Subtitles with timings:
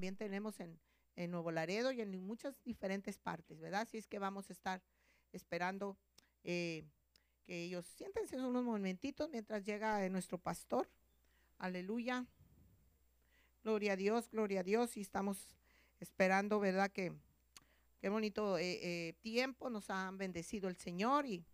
[0.00, 0.80] también tenemos en,
[1.14, 3.82] en Nuevo Laredo y en muchas diferentes partes, ¿verdad?
[3.82, 4.82] Así es que vamos a estar
[5.30, 5.98] esperando
[6.42, 6.86] eh,
[7.44, 10.88] que ellos siéntense unos momentitos mientras llega eh, nuestro pastor.
[11.58, 12.24] Aleluya.
[13.62, 14.96] Gloria a Dios, gloria a Dios.
[14.96, 15.54] Y estamos
[15.98, 16.90] esperando, ¿verdad?
[16.90, 17.12] Que
[18.00, 21.44] qué bonito eh, tiempo nos han bendecido el Señor y,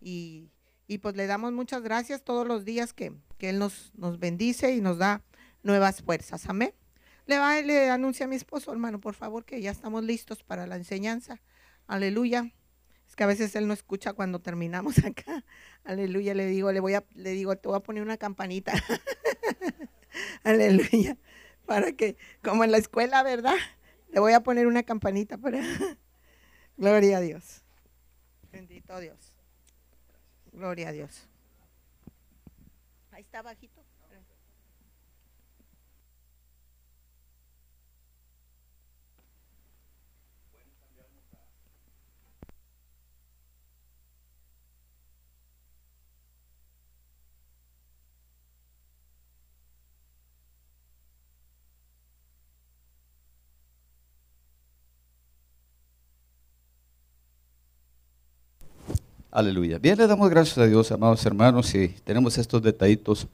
[0.00, 0.52] y,
[0.86, 4.76] y, pues le damos muchas gracias todos los días que, que Él nos, nos bendice
[4.76, 5.24] y nos da
[5.64, 6.48] nuevas fuerzas.
[6.48, 6.72] Amén.
[7.30, 10.66] Le, va, le anuncia a mi esposo, hermano, por favor, que ya estamos listos para
[10.66, 11.40] la enseñanza.
[11.86, 12.52] Aleluya.
[13.06, 15.44] Es que a veces él no escucha cuando terminamos acá.
[15.84, 16.34] Aleluya.
[16.34, 18.72] Le digo, le voy a, le digo, te voy a poner una campanita.
[20.42, 21.16] Aleluya.
[21.66, 23.54] Para que, como en la escuela, ¿verdad?
[24.08, 25.60] Le voy a poner una campanita para.
[26.78, 27.62] Gloria a Dios.
[28.50, 29.36] Bendito Dios.
[30.50, 31.28] Gloria a Dios.
[33.12, 33.79] Ahí está bajito.
[59.32, 59.78] Aleluya.
[59.78, 63.28] Bien, le damos gracias a Dios, amados hermanos, y tenemos estos detallitos.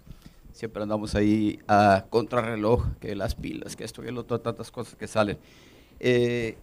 [0.53, 4.95] Siempre andamos ahí a contrarreloj, que las pilas, que esto, que lo otro, tantas cosas
[4.95, 5.39] que salen.
[5.99, 6.59] Eh,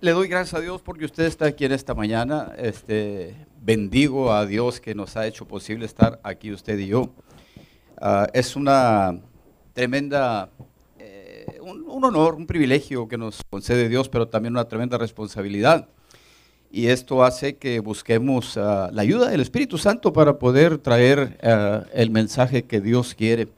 [0.00, 2.54] le doy gracias a Dios porque usted está aquí en esta mañana.
[2.56, 7.10] Este, bendigo a Dios que nos ha hecho posible estar aquí usted y yo.
[8.00, 9.20] Uh, es una
[9.74, 10.48] tremenda,
[10.98, 15.86] eh, un honor, un privilegio que nos concede Dios, pero también una tremenda responsabilidad
[16.70, 21.88] y esto hace que busquemos uh, la ayuda del Espíritu Santo para poder traer uh,
[21.92, 23.48] el mensaje que Dios quiere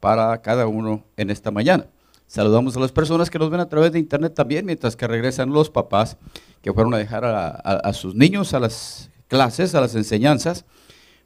[0.00, 1.86] para cada uno en esta mañana.
[2.26, 5.50] Saludamos a las personas que nos ven a través de internet también, mientras que regresan
[5.50, 6.16] los papás
[6.60, 10.66] que fueron a dejar a sus niños a las clases, a las enseñanzas,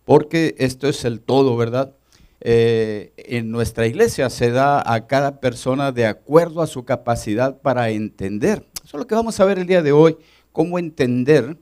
[0.05, 1.95] porque esto es el todo, ¿verdad?
[2.41, 7.91] Eh, en nuestra iglesia se da a cada persona de acuerdo a su capacidad para
[7.91, 8.67] entender.
[8.85, 10.17] Eso es lo que vamos a ver el día de hoy
[10.53, 11.57] cómo entender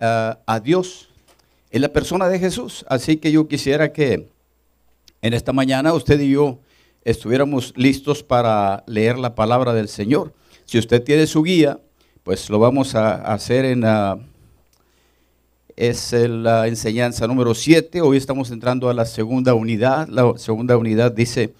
[0.00, 1.10] uh, a Dios
[1.70, 2.84] en la persona de Jesús.
[2.88, 4.28] Así que yo quisiera que
[5.22, 6.60] en esta mañana usted y yo
[7.04, 10.32] estuviéramos listos para leer la palabra del Señor.
[10.64, 11.80] Si usted tiene su guía,
[12.22, 14.18] pues lo vamos a hacer en la...
[15.76, 18.02] Es la enseñanza número 7.
[18.02, 20.08] Hoy estamos entrando a la segunda unidad.
[20.08, 21.54] La segunda unidad dice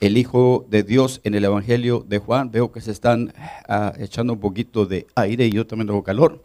[0.00, 2.50] el Hijo de Dios en el Evangelio de Juan.
[2.50, 3.32] Veo que se están
[3.68, 6.44] uh, echando un poquito de aire y yo también tengo calor.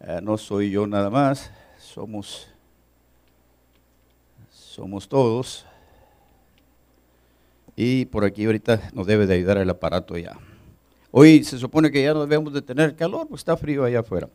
[0.00, 2.48] Uh, no soy yo nada más, somos,
[4.50, 5.66] somos todos.
[7.76, 10.38] Y por aquí ahorita nos debe de ayudar el aparato ya.
[11.10, 14.28] Hoy se supone que ya no debemos de tener calor, pues está frío allá afuera.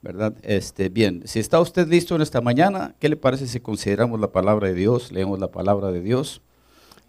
[0.00, 0.34] ¿Verdad?
[0.42, 4.30] Este, bien, si está usted listo en esta mañana, ¿qué le parece si consideramos la
[4.30, 6.40] palabra de Dios, leemos la palabra de Dios?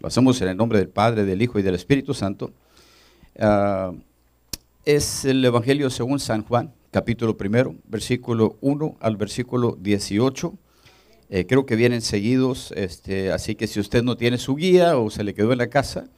[0.00, 2.52] Lo hacemos en el nombre del Padre, del Hijo y del Espíritu Santo.
[3.38, 3.98] Uh,
[4.86, 10.54] es el Evangelio según San Juan, capítulo primero, versículo 1 al versículo 18.
[11.28, 15.10] Eh, creo que vienen seguidos, este, así que si usted no tiene su guía o
[15.10, 16.08] se le quedó en la casa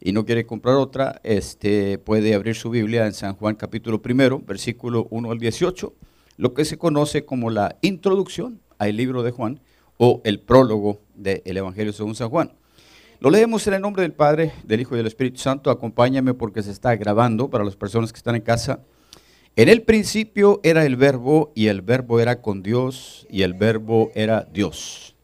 [0.00, 4.40] y no quiere comprar otra, este, puede abrir su Biblia en San Juan capítulo primero,
[4.40, 5.94] versículo 1 al 18,
[6.38, 9.60] lo que se conoce como la introducción al libro de Juan
[9.96, 12.52] o el prólogo del Evangelio según San Juan.
[13.20, 15.70] Lo leemos en el nombre del Padre, del Hijo y del Espíritu Santo.
[15.70, 18.84] Acompáñame porque se está grabando para las personas que están en casa.
[19.56, 24.12] En el principio era el verbo y el verbo era con Dios y el verbo
[24.14, 25.16] era Dios.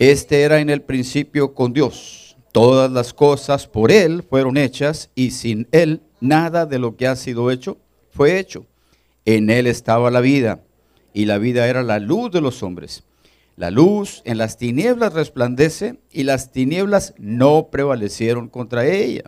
[0.00, 2.36] Este era en el principio con Dios.
[2.50, 7.14] Todas las cosas por Él fueron hechas y sin Él nada de lo que ha
[7.14, 7.78] sido hecho
[8.10, 8.66] fue hecho.
[9.24, 10.64] En Él estaba la vida
[11.14, 13.04] y la vida era la luz de los hombres.
[13.56, 19.24] La luz en las tinieblas resplandece y las tinieblas no prevalecieron contra ella.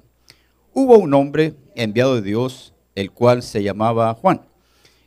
[0.73, 4.41] Hubo un hombre enviado de Dios, el cual se llamaba Juan.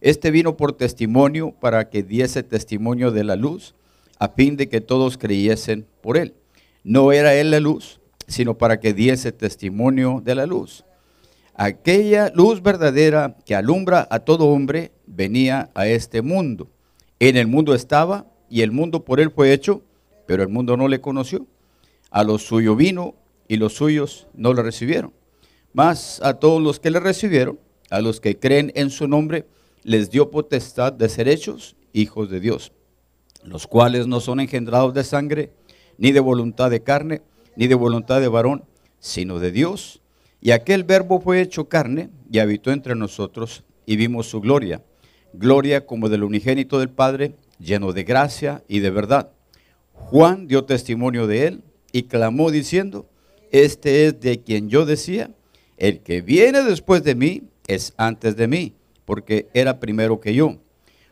[0.01, 3.73] Este vino por testimonio para que diese testimonio de la luz,
[4.19, 6.35] a fin de que todos creyesen por él.
[6.83, 10.85] No era él la luz, sino para que diese testimonio de la luz.
[11.55, 16.69] Aquella luz verdadera que alumbra a todo hombre venía a este mundo.
[17.19, 19.81] En el mundo estaba y el mundo por él fue hecho,
[20.25, 21.45] pero el mundo no le conoció.
[22.09, 23.15] A los suyos vino
[23.47, 25.13] y los suyos no le recibieron.
[25.73, 27.59] Mas a todos los que le recibieron,
[27.89, 29.45] a los que creen en su nombre,
[29.83, 32.71] les dio potestad de ser hechos hijos de Dios,
[33.43, 35.51] los cuales no son engendrados de sangre,
[35.97, 37.21] ni de voluntad de carne,
[37.55, 38.65] ni de voluntad de varón,
[38.99, 40.01] sino de Dios.
[40.41, 44.83] Y aquel verbo fue hecho carne y habitó entre nosotros y vimos su gloria,
[45.33, 49.31] gloria como del unigénito del Padre, lleno de gracia y de verdad.
[49.93, 53.09] Juan dio testimonio de él y clamó diciendo,
[53.51, 55.31] este es de quien yo decía,
[55.77, 58.75] el que viene después de mí es antes de mí,
[59.05, 60.57] porque era primero que yo.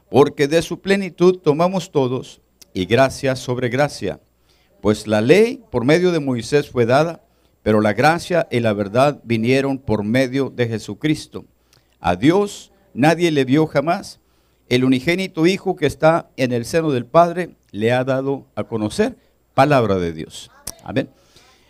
[0.09, 2.42] Porque de su plenitud tomamos todos
[2.74, 4.19] y gracia sobre gracia.
[4.81, 7.24] Pues la ley por medio de Moisés fue dada,
[7.63, 11.45] pero la gracia y la verdad vinieron por medio de Jesucristo.
[12.00, 14.19] A Dios nadie le vio jamás.
[14.67, 19.15] El unigénito Hijo que está en el seno del Padre le ha dado a conocer
[19.53, 20.50] palabra de Dios.
[20.83, 21.09] Amén.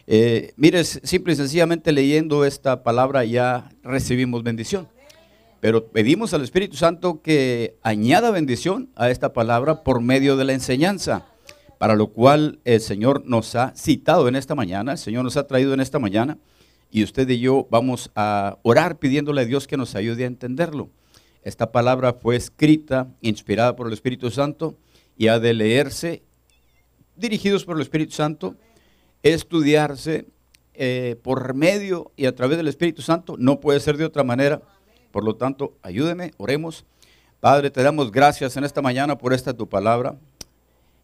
[0.07, 4.87] Eh, mire, simple y sencillamente leyendo esta palabra ya recibimos bendición.
[5.59, 10.53] Pero pedimos al Espíritu Santo que añada bendición a esta palabra por medio de la
[10.53, 11.25] enseñanza,
[11.79, 15.47] para lo cual el Señor nos ha citado en esta mañana, el Señor nos ha
[15.47, 16.37] traído en esta mañana,
[16.91, 20.89] y usted y yo vamos a orar pidiéndole a Dios que nos ayude a entenderlo.
[21.45, 24.79] Esta palabra fue escrita, inspirada por el Espíritu Santo,
[25.15, 26.23] y ha de leerse,
[27.15, 28.55] dirigidos por el Espíritu Santo,
[29.21, 30.25] estudiarse
[30.73, 34.63] eh, por medio y a través del Espíritu Santo, no puede ser de otra manera.
[35.11, 36.83] Por lo tanto, ayúdeme, oremos.
[37.41, 40.17] Padre, te damos gracias en esta mañana por esta tu palabra.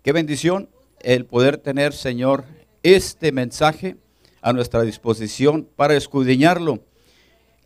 [0.01, 0.69] Qué bendición
[1.01, 2.45] el poder tener, Señor,
[2.81, 3.95] este mensaje
[4.41, 6.79] a nuestra disposición para escudriñarlo,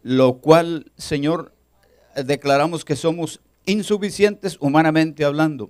[0.03, 1.54] lo cual, Señor,
[2.23, 5.69] declaramos que somos insuficientes humanamente hablando.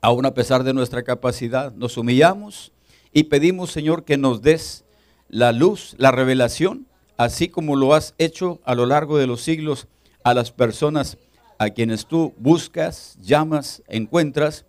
[0.00, 2.72] Aún a pesar de nuestra capacidad, nos humillamos
[3.12, 4.84] y pedimos, Señor, que nos des
[5.28, 9.88] la luz, la revelación, así como lo has hecho a lo largo de los siglos
[10.22, 11.18] a las personas
[11.58, 14.64] a quienes tú buscas, llamas, encuentras.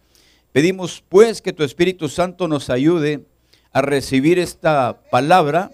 [0.51, 3.25] Pedimos pues que tu Espíritu Santo nos ayude
[3.71, 5.71] a recibir esta palabra,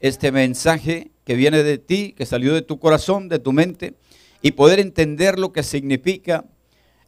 [0.00, 3.94] este mensaje que viene de ti, que salió de tu corazón, de tu mente,
[4.42, 6.44] y poder entender lo que significa,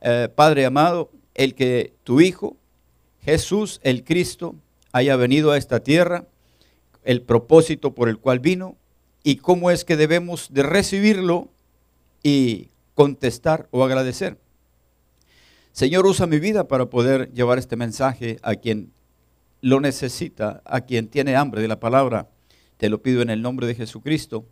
[0.01, 2.57] eh, Padre amado, el que tu Hijo,
[3.23, 4.55] Jesús el Cristo,
[4.93, 6.27] haya venido a esta tierra,
[7.05, 8.77] el propósito por el cual vino
[9.23, 11.49] y cómo es que debemos de recibirlo
[12.23, 14.39] y contestar o agradecer.
[15.73, 18.93] Señor, usa mi vida para poder llevar este mensaje a quien
[19.61, 22.29] lo necesita, a quien tiene hambre de la palabra.
[22.77, 24.45] Te lo pido en el nombre de Jesucristo.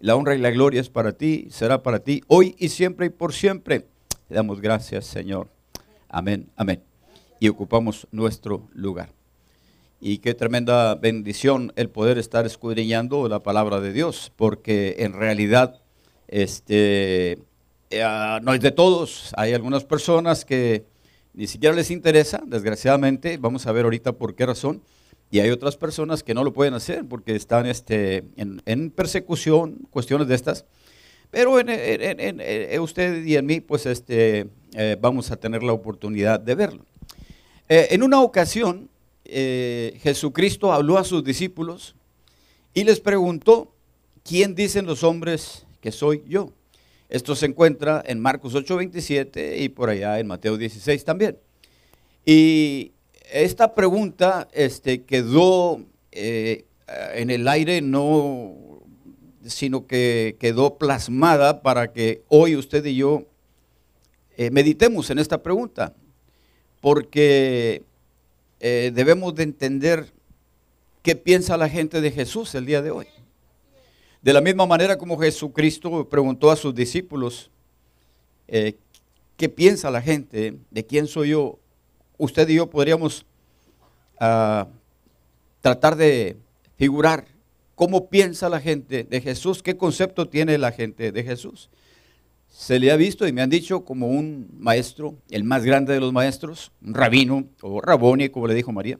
[0.00, 3.10] La honra y la gloria es para ti, será para ti, hoy y siempre y
[3.10, 3.86] por siempre.
[4.28, 5.48] Te damos gracias, Señor.
[6.08, 6.82] Amén, amén.
[7.38, 9.10] Y ocupamos nuestro lugar.
[10.00, 15.82] Y qué tremenda bendición el poder estar escudriñando la palabra de Dios, porque en realidad
[16.28, 17.38] este,
[17.90, 19.34] eh, no es de todos.
[19.36, 20.86] Hay algunas personas que
[21.34, 24.80] ni siquiera les interesa, desgraciadamente, vamos a ver ahorita por qué razón.
[25.30, 30.26] Y hay otras personas que no lo pueden hacer porque están este, en, persecución, cuestiones
[30.26, 30.64] de estas.
[31.30, 36.54] Pero en, usted y en mí, pues este, eh, vamos a tener la oportunidad de
[36.56, 36.84] verlo.
[37.68, 38.90] Eh, en una ocasión,
[39.24, 41.94] eh, Jesucristo habló a sus discípulos
[42.74, 43.72] y les preguntó,
[44.24, 46.52] ¿quién dicen los hombres que soy yo?
[47.08, 51.38] Esto se encuentra en Marcos 8:27 y por allá en Mateo 16 también.
[52.26, 52.92] Y
[53.32, 55.80] esta pregunta este, quedó
[56.12, 56.64] eh,
[57.14, 58.82] en el aire, no,
[59.46, 63.24] sino que quedó plasmada para que hoy usted y yo
[64.36, 65.94] eh, meditemos en esta pregunta.
[66.80, 67.82] Porque
[68.58, 70.12] eh, debemos de entender
[71.02, 73.06] qué piensa la gente de Jesús el día de hoy.
[74.22, 77.50] De la misma manera como Jesucristo preguntó a sus discípulos,
[78.46, 80.58] ¿qué piensa la gente?
[80.70, 81.59] ¿De quién soy yo?
[82.20, 83.24] Usted y yo podríamos
[84.18, 84.68] ah,
[85.62, 86.36] tratar de
[86.76, 87.24] figurar
[87.74, 91.70] cómo piensa la gente de Jesús, qué concepto tiene la gente de Jesús.
[92.46, 96.00] Se le ha visto y me han dicho como un maestro, el más grande de
[96.00, 98.98] los maestros, un rabino o raboni, como le dijo María.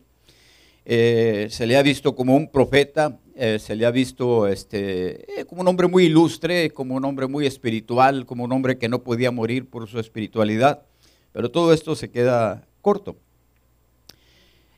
[0.87, 5.45] Eh, se le ha visto como un profeta, eh, se le ha visto este, eh,
[5.45, 9.03] como un hombre muy ilustre, como un hombre muy espiritual, como un hombre que no
[9.03, 10.87] podía morir por su espiritualidad.
[11.33, 13.17] Pero todo esto se queda corto.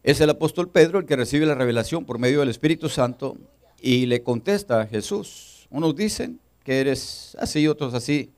[0.03, 3.37] Es el apóstol Pedro el que recibe la revelación por medio del Espíritu Santo
[3.81, 5.67] y le contesta a Jesús.
[5.71, 8.31] Unos dicen que eres así, otros así.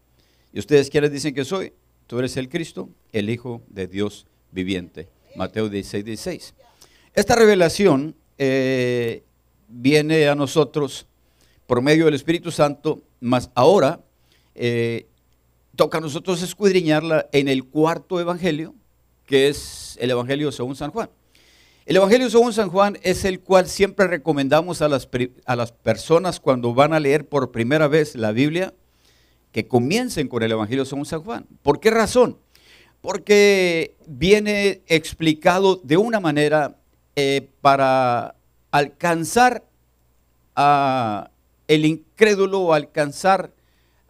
[0.53, 1.73] ¿Y ustedes quiénes dicen que soy?
[2.07, 5.09] Tú eres el Cristo, el Hijo de Dios viviente.
[5.37, 6.55] Mateo 16, 16.
[7.15, 9.23] Esta revelación eh,
[9.69, 11.07] viene a nosotros
[11.67, 14.01] por medio del Espíritu Santo, mas ahora
[14.55, 15.07] eh,
[15.77, 18.75] toca a nosotros escudriñarla en el cuarto evangelio,
[19.27, 21.11] que es el evangelio según San Juan.
[21.87, 25.07] El Evangelio según San Juan es el cual siempre recomendamos a las,
[25.45, 28.73] a las personas cuando van a leer por primera vez la Biblia
[29.53, 31.47] que comiencen con el Evangelio según San Juan.
[31.63, 32.39] ¿Por qué razón?
[33.03, 36.79] Porque viene explicado de una manera
[37.17, 38.35] eh, para
[38.71, 39.63] alcanzar
[40.57, 41.31] a
[41.69, 43.53] el incrédulo, alcanzar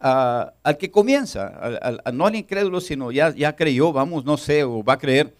[0.07, 1.79] al que comienza,
[2.13, 5.33] no al incrédulo, sino ya, ya creyó, vamos, no sé, o va a creer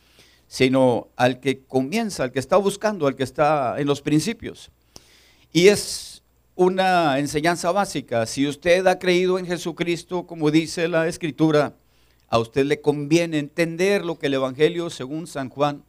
[0.47, 4.71] sino al que comienza, al que está buscando, al que está en los principios.
[5.51, 6.23] Y es
[6.55, 8.25] una enseñanza básica.
[8.25, 11.73] Si usted ha creído en Jesucristo, como dice la Escritura,
[12.27, 15.83] a usted le conviene entender lo que el Evangelio, según San Juan,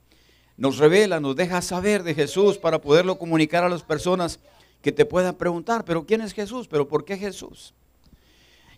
[0.56, 4.40] nos revela, nos deja saber de Jesús para poderlo comunicar a las personas
[4.80, 6.68] que te puedan preguntar, pero ¿quién es Jesús?
[6.68, 7.74] ¿Pero por qué Jesús?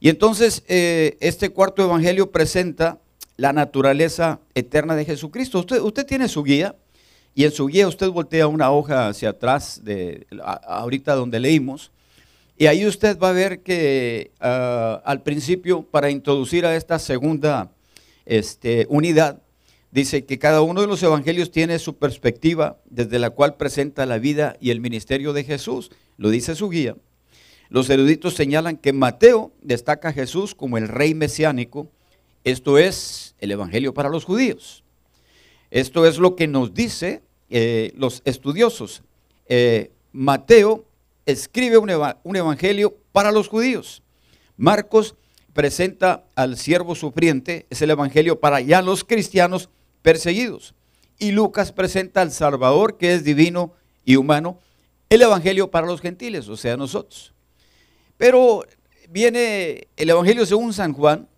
[0.00, 2.99] Y entonces eh, este cuarto Evangelio presenta
[3.37, 5.61] la naturaleza eterna de Jesucristo.
[5.61, 6.76] Usted, usted tiene su guía
[7.35, 10.26] y en su guía usted voltea una hoja hacia atrás de
[10.67, 11.93] ahorita donde leímos
[12.61, 17.71] y ahí usted va a ver que ah, al principio para introducir a esta segunda
[18.26, 19.40] este, unidad
[19.93, 24.19] dice que cada uno de los evangelios tiene su perspectiva desde la cual presenta la
[24.19, 25.90] vida y el ministerio de Jesús.
[26.17, 26.97] Lo dice su guía.
[27.68, 31.90] Los eruditos señalan que Mateo destaca a Jesús como el rey mesiánico
[32.44, 34.84] esto es el Evangelio para los judíos.
[35.70, 39.02] Esto es lo que nos dice eh, los estudiosos.
[39.46, 40.87] Eh, Mateo
[41.26, 41.90] escribe un,
[42.22, 44.02] un, Evangelio para los judíos.
[44.56, 45.14] Marcos
[45.52, 49.68] presenta al siervo sufriente, es el Evangelio para ya los cristianos
[50.00, 50.75] perseguidos.
[51.18, 54.58] Y Lucas presenta al Salvador, que es divino y humano,
[55.10, 57.34] el Evangelio para los gentiles, o sea, nosotros.
[58.18, 58.64] Pero
[59.08, 61.28] viene el Evangelio según San Juan,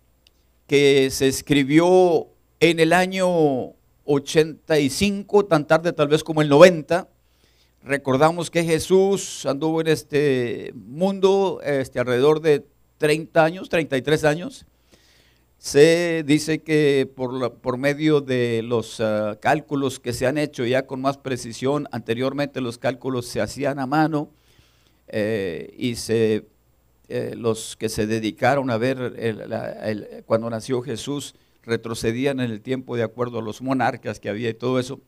[0.65, 2.27] que se escribió
[2.59, 7.07] en el año 85, tan tarde tal vez como el 90.
[7.83, 12.65] Recordamos que Jesús anduvo en este mundo este, alrededor de
[12.97, 14.65] 30 años, 33 años.
[15.59, 20.87] Se dice que por, por medio de los ah, cálculos que se han hecho ya
[20.87, 24.31] con más precisión, anteriormente los cálculos se hacían a mano
[25.07, 26.45] eh, y se
[27.11, 33.03] eh, los que se dedicaron a ver cuando nació Jesús retrocedían en el tiempo de
[33.03, 34.99] acuerdo a los monarcas que había y todo eso.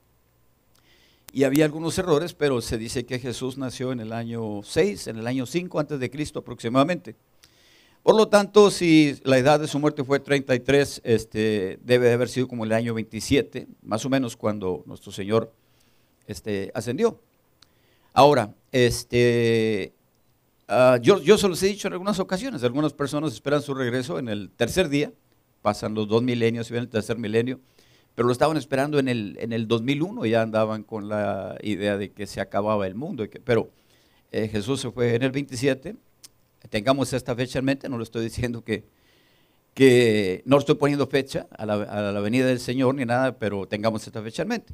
[1.32, 5.18] Y había algunos errores, pero se dice que Jesús nació en el año 6, en
[5.18, 7.16] el año 5 antes de Cristo aproximadamente.
[8.04, 12.30] Por lo tanto, si la edad de su muerte fue 33, este, debe de haber
[12.30, 15.52] sido como el año 27, más o menos cuando nuestro Señor
[16.28, 17.20] este, ascendió.
[18.14, 19.94] Ahora, este,
[20.76, 24.18] Ah, yo, yo se los he dicho en algunas ocasiones, algunas personas esperan su regreso
[24.18, 25.14] en el tercer día,
[25.62, 27.60] pasan los dos milenios y ven el tercer milenio,
[28.16, 31.96] pero lo estaban esperando en el, en el 2001 y ya andaban con la idea
[31.98, 33.24] de que se acababa el mundo.
[33.44, 33.70] pero
[34.32, 35.96] eh, Jesús se fue en el 27,
[36.72, 38.84] tengamos esta fecha en mente, no le estoy diciendo que,
[39.76, 44.24] que no estoy poniendo fecha a la, venida del Señor ni nada, pero tengamos esta
[44.24, 44.74] fecha en mente.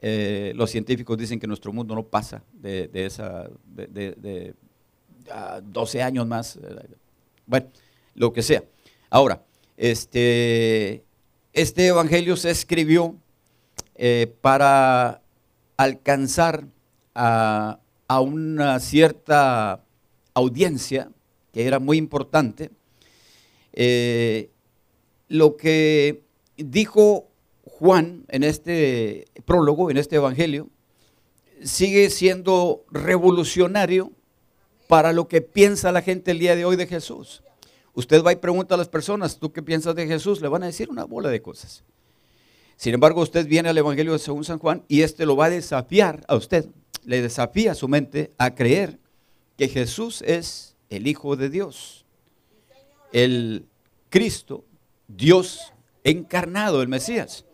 [0.00, 4.54] Eh, los científicos dicen que nuestro mundo no pasa de, esa, de,
[5.62, 6.58] 12 años más,
[7.46, 7.66] bueno,
[8.14, 8.64] lo que sea.
[9.10, 9.42] Ahora,
[9.76, 11.04] este,
[11.52, 13.16] este evangelio se escribió
[13.94, 15.22] eh, para
[15.76, 16.66] alcanzar
[17.14, 17.78] a,
[18.08, 19.82] una cierta
[20.34, 21.10] audiencia
[21.52, 22.70] que era muy importante.
[23.72, 24.50] Eh,
[25.28, 26.22] lo que
[26.56, 27.28] dijo
[27.64, 30.68] Juan en este prólogo, en este evangelio,
[31.62, 34.12] sigue siendo revolucionario
[34.86, 37.42] para lo que piensa la gente el día de hoy de Jesús.
[37.94, 40.40] Usted va y pregunta a las personas, ¿tú qué piensas de Jesús?
[40.40, 41.82] Le van a decir una bola de cosas.
[42.76, 46.24] Sin embargo, usted viene al Evangelio según San Juan y este lo va a desafiar
[46.28, 46.66] a usted,
[47.04, 48.98] le desafía a su mente a creer
[49.56, 52.04] que Jesús es el Hijo de Dios,
[53.12, 53.64] el
[54.10, 54.64] Cristo,
[55.08, 55.72] Dios
[56.04, 57.46] encarnado, el Mesías.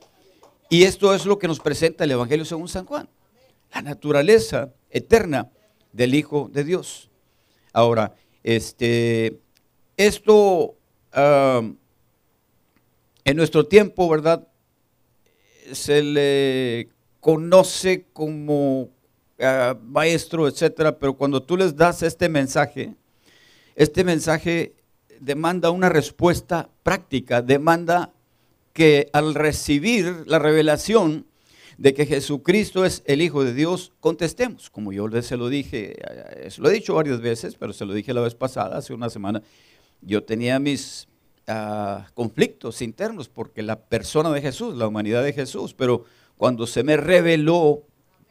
[0.68, 3.08] Y esto es lo que nos presenta el Evangelio según San Juan,
[3.72, 5.52] la naturaleza eterna
[5.92, 7.11] del Hijo de Dios.
[7.72, 9.40] Ahora, este,
[9.96, 10.76] esto
[11.14, 11.76] en
[13.36, 14.48] nuestro tiempo, ¿verdad?
[15.72, 16.88] Se le
[17.20, 18.88] conoce como
[19.40, 22.94] ah, maestro, etcétera, pero cuando tú les das este mensaje,
[23.76, 24.74] este mensaje
[25.20, 28.12] demanda una respuesta práctica, demanda
[28.72, 31.26] que al recibir la revelación
[31.78, 34.70] de que Jesucristo es el Hijo de Dios, contestemos.
[34.70, 37.92] Como yo se lo dije, eh, se lo he dicho varias veces, pero se lo
[37.92, 39.42] dije la vez pasada, hace una semana,
[40.00, 41.08] yo tenía mis
[41.46, 46.04] ah, conflictos internos porque la persona de Jesús, la humanidad de Jesús, pero
[46.36, 47.82] cuando se me reveló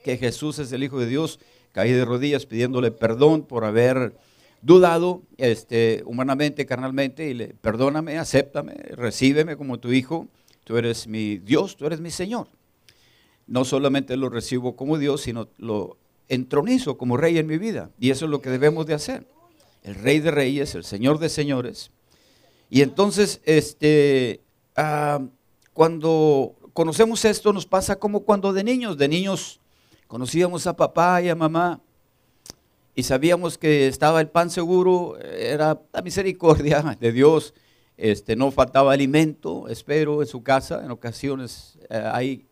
[0.03, 1.39] que Jesús es el Hijo de Dios,
[1.71, 4.15] caí de rodillas pidiéndole perdón por haber
[4.61, 10.27] dudado este, humanamente, carnalmente, y le, perdóname, acéptame, recíbeme como tu hijo,
[10.63, 12.47] tú eres mi Dios, tú eres mi Señor.
[13.51, 15.97] No solamente lo recibo como Dios, sino lo
[16.29, 17.89] entronizo como rey en mi vida.
[17.99, 19.27] Y eso es lo que debemos de hacer.
[19.83, 21.91] El rey de reyes, el señor de señores.
[22.69, 24.39] Y entonces, este,
[24.77, 25.19] ah,
[25.73, 29.59] cuando conocemos esto, nos pasa como cuando de niños, de niños
[30.07, 31.81] conocíamos a papá y a mamá
[32.95, 37.53] y sabíamos que estaba el pan seguro, era la misericordia de Dios,
[37.97, 42.45] este, no faltaba alimento, espero, en su casa, en ocasiones eh, hay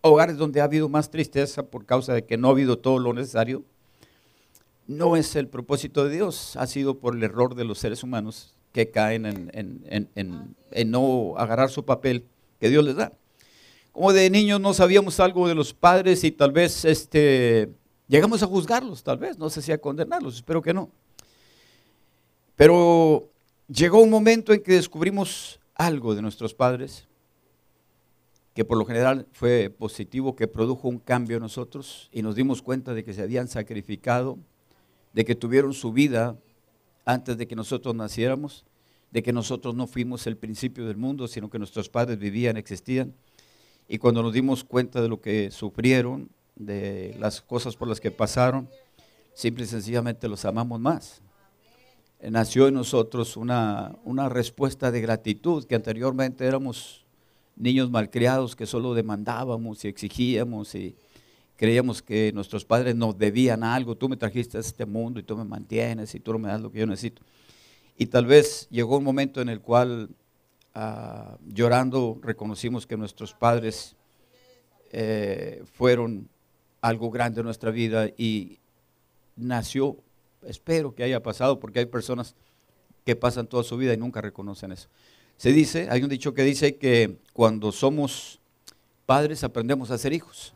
[0.00, 3.12] hogares donde ha habido más tristeza por causa de que no ha habido todo lo
[3.12, 3.64] necesario.
[4.86, 8.54] No es el propósito de Dios, ha sido por el error de los seres humanos
[8.72, 12.24] que caen en, no agarrar su papel
[12.58, 13.12] que Dios les da.
[13.92, 17.70] Como de niños no sabíamos algo de los padres y tal vez este,
[18.06, 20.90] llegamos a juzgarlos, tal vez, no sé si a condenarlos, espero que no.
[22.54, 23.28] Pero
[23.68, 27.07] llegó un momento en que descubrimos algo de nuestros padres
[28.58, 32.60] que por lo general fue positivo, que produjo un cambio en nosotros y nos dimos
[32.60, 34.36] cuenta de que se habían sacrificado,
[35.12, 36.36] de que tuvieron su vida
[37.04, 38.64] antes de que nosotros naciéramos,
[39.12, 43.14] de que nosotros no fuimos el principio del mundo, sino que nuestros padres vivían, existían.
[43.86, 48.10] Y cuando nos dimos cuenta de lo que sufrieron, de las cosas por las que
[48.10, 48.68] pasaron,
[49.34, 51.22] simple y sencillamente los amamos más.
[52.20, 57.06] Nació en nosotros una, una respuesta de gratitud, que anteriormente éramos
[57.58, 60.96] niños malcriados que solo demandábamos y exigíamos y
[61.56, 65.36] creíamos que nuestros padres nos debían algo, tú me trajiste a este mundo y tú
[65.36, 67.22] me mantienes y tú no me das lo que yo necesito.
[67.96, 70.08] Y tal vez llegó un momento en el cual
[70.74, 73.96] ah, llorando reconocimos que nuestros padres
[74.92, 76.28] eh, fueron
[76.80, 78.60] algo grande en nuestra vida y
[79.34, 79.96] nació,
[80.42, 82.36] espero que haya pasado porque hay personas
[83.04, 84.88] que pasan toda su vida y nunca reconocen eso.
[85.38, 88.40] Se dice, hay un dicho que dice que cuando somos
[89.06, 90.52] padres aprendemos a ser hijos.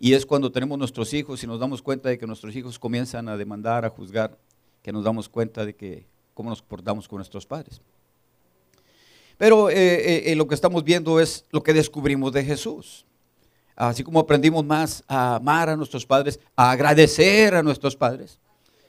[0.00, 3.28] Y es cuando tenemos nuestros hijos y nos damos cuenta de que nuestros hijos comienzan
[3.28, 4.36] a demandar, a juzgar,
[4.82, 7.80] que nos damos cuenta de que cómo nos portamos con nuestros padres.
[9.36, 13.04] Pero eh, eh, eh, lo que estamos viendo es lo que descubrimos de Jesús.
[13.76, 18.38] Así como aprendimos más a amar a nuestros padres, a agradecer a nuestros padres,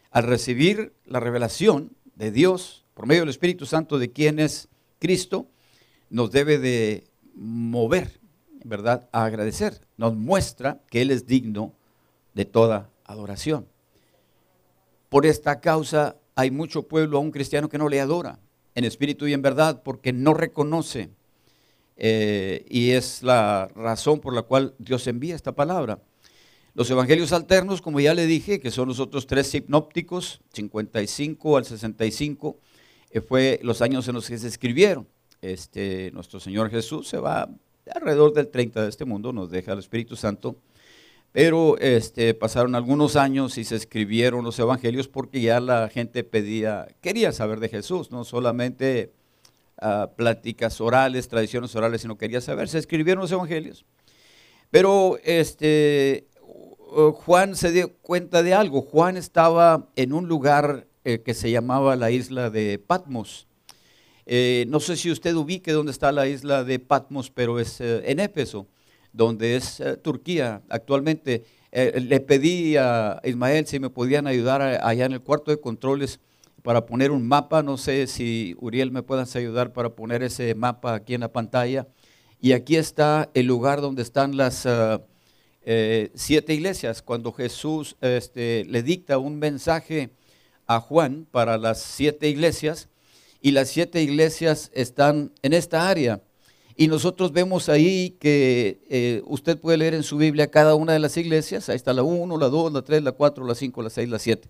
[0.10, 4.70] al recibir la revelación de Dios por medio del Espíritu Santo de quién es
[5.06, 5.48] Cristo,
[6.10, 7.04] nos debe de
[7.36, 8.20] mover
[8.64, 9.80] ¿verdad?, a agradecer.
[9.98, 11.74] Nos muestra que Él es digno
[12.34, 13.68] de toda adoración.
[15.10, 18.40] Por esta causa hay mucho pueblo, un cristiano que no le adora
[18.74, 21.12] en espíritu y en verdad, porque no reconoce.
[21.98, 26.00] Eh, y es la razón por la cual Dios envía esta palabra.
[26.74, 31.66] Los evangelios alternos, como ya le dije, que son los otros tres sinópticos, 55 al
[31.66, 32.75] 65, eh,
[33.22, 35.08] fue los años en los que se escribieron.
[35.42, 37.50] Este, nuestro Señor Jesús se va
[37.94, 40.56] alrededor del 30 de este mundo, nos deja el Espíritu Santo.
[41.32, 46.88] Pero este, pasaron algunos años y se escribieron los evangelios porque ya la gente pedía,
[47.02, 49.12] quería saber de Jesús, no solamente
[49.82, 52.70] uh, pláticas orales, tradiciones orales, sino quería saber.
[52.70, 53.86] Se escribieron los evangelios.
[54.72, 56.28] Pero este,
[57.16, 58.82] Juan se dio cuenta de algo.
[58.82, 63.48] Juan estaba en un lugar eh, que se llamaba la isla de Patmos.
[64.26, 68.02] Eh, no sé si usted ubique dónde está la isla de Patmos, pero es eh,
[68.06, 68.68] en Éfeso,
[69.14, 71.44] donde es eh, Turquía actualmente.
[71.72, 76.20] le pedí a Ismael si me podían ayudar allá en el cuarto de controles
[76.64, 77.62] para poner un mapa.
[77.64, 81.88] No sé si Uriel me puedas ayudar para poner ese mapa aquí en la pantalla.
[82.40, 84.68] Y aquí está el lugar donde están las
[86.14, 87.02] siete iglesias.
[87.02, 90.12] Cuando Jesús este, le dicta un mensaje
[90.68, 92.90] a Juan para las siete iglesias,
[93.46, 96.20] y las siete iglesias están en esta área.
[96.76, 101.00] Y nosotros vemos ahí que eh, usted puede leer en su Biblia cada una de
[101.00, 103.90] las iglesias, ahí está la 1, la 2, la 3, la 4, la 5, la
[103.92, 104.50] 6, la 7.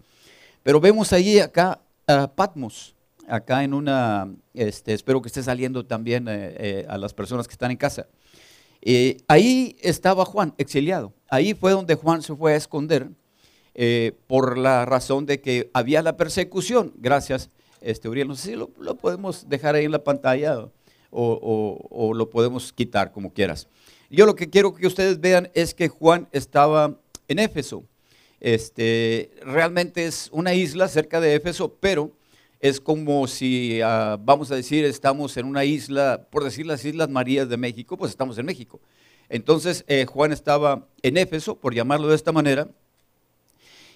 [0.64, 2.96] Pero vemos ahí acá a Patmos,
[3.28, 7.52] acá en una, este, espero que esté saliendo también eh, eh, a las personas que
[7.52, 8.08] están en casa.
[9.28, 11.12] ahí estaba Juan, exiliado.
[11.30, 13.10] Ahí fue donde Juan se fue a esconder
[14.28, 17.50] por la razón de que había la persecución, gracias
[17.86, 20.70] este, Uriel, no sé si lo, podemos dejar ahí en la pantalla
[21.12, 23.68] o, lo podemos quitar como quieras.
[24.10, 27.84] Yo lo que quiero que ustedes vean es que Juan estaba en Éfeso.
[28.40, 32.12] Este, realmente es una isla cerca de Éfeso, pero
[32.60, 37.10] es como si, ah, vamos a decir, estamos en una isla, por decir las Islas
[37.10, 38.82] Marías de México, pues estamos en México.
[39.30, 42.68] Entonces eh, Juan estaba en Éfeso, por llamarlo de esta manera,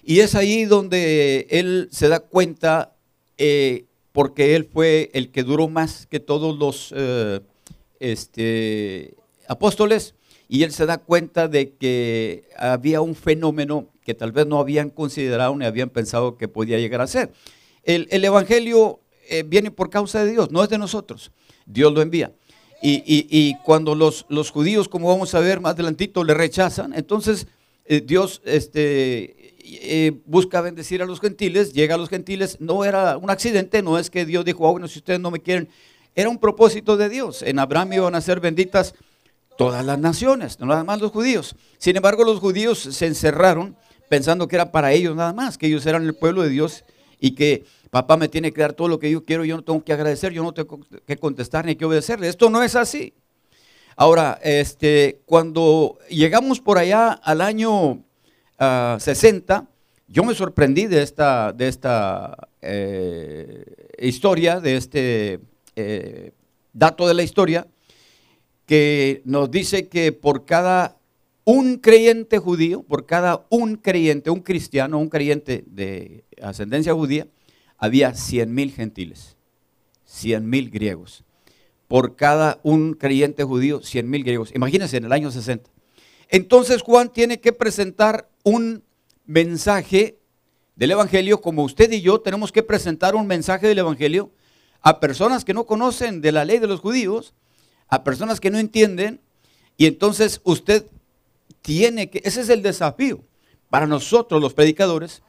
[0.02, 2.96] y es ahí donde él se da cuenta,
[3.38, 7.40] eh, porque él fue el que duró más que todos los eh,
[8.00, 9.14] este,
[9.46, 10.14] apóstoles,
[10.48, 14.90] y él se da cuenta de que había un fenómeno que tal vez no habían
[14.90, 17.32] considerado ni habían pensado que podía llegar a ser.
[17.84, 21.30] El, Evangelio eh, viene por causa de Dios, no es de nosotros,
[21.66, 22.32] Dios lo envía.
[22.82, 27.46] Y, cuando los, los, judíos, como vamos a ver más adelantito, le rechazan, entonces
[28.06, 33.30] Dios este, eh, busca bendecir a los gentiles, llega a los gentiles, no era un
[33.30, 35.68] accidente, no es que Dios dijo, oh, bueno, si ustedes no me quieren,
[36.14, 37.42] era un propósito de Dios.
[37.42, 38.94] En Abraham iban a ser benditas
[39.56, 41.54] todas las naciones, no nada más los judíos.
[41.78, 43.76] Sin embargo, los judíos se encerraron
[44.08, 46.84] pensando que era para ellos nada más, que ellos eran el pueblo de Dios
[47.20, 49.84] y que papá me tiene que dar todo lo que yo quiero, yo no tengo
[49.84, 52.28] que agradecer, yo no tengo que contestar ni que obedecerle.
[52.28, 53.12] Esto no es así.
[53.96, 58.02] Ahora, este, cuando llegamos por allá al año
[58.60, 59.66] 60, ah,
[60.06, 63.64] yo me sorprendí de esta, de esta eh,
[63.98, 65.40] historia, de este
[65.76, 66.32] eh,
[66.74, 67.66] dato de la historia,
[68.66, 70.98] que nos dice que por cada
[71.44, 77.26] un creyente judío, por cada un creyente, un cristiano, un creyente de ascendencia judía,
[77.78, 79.36] había 100 mil gentiles,
[80.04, 81.24] 100 mil griegos.
[81.88, 84.54] Por cada un creyente judío, 100 mil griegos.
[84.54, 85.70] Imagínense en el año 60.
[86.30, 88.84] Entonces Juan tiene que presentar un
[89.26, 90.18] mensaje
[90.76, 94.30] del Evangelio, como usted y yo tenemos que presentar un mensaje del Evangelio
[94.80, 97.34] a personas que no conocen de la ley de los judíos,
[97.88, 99.20] a personas que no entienden,
[99.76, 100.86] y entonces usted
[101.62, 103.22] tiene que, ese es el desafío
[103.68, 105.22] para nosotros los predicadores,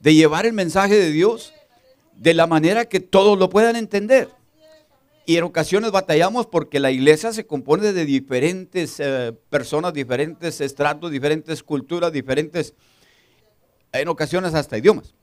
[0.00, 1.52] de llevar el mensaje de Dios
[2.16, 4.28] de la manera que todos lo puedan entender.
[5.28, 11.10] Y en ocasiones batallamos porque la iglesia se compone de diferentes eh, personas, diferentes estratos,
[11.10, 12.74] diferentes culturas, diferentes,
[13.90, 15.14] en ocasiones hasta idiomas.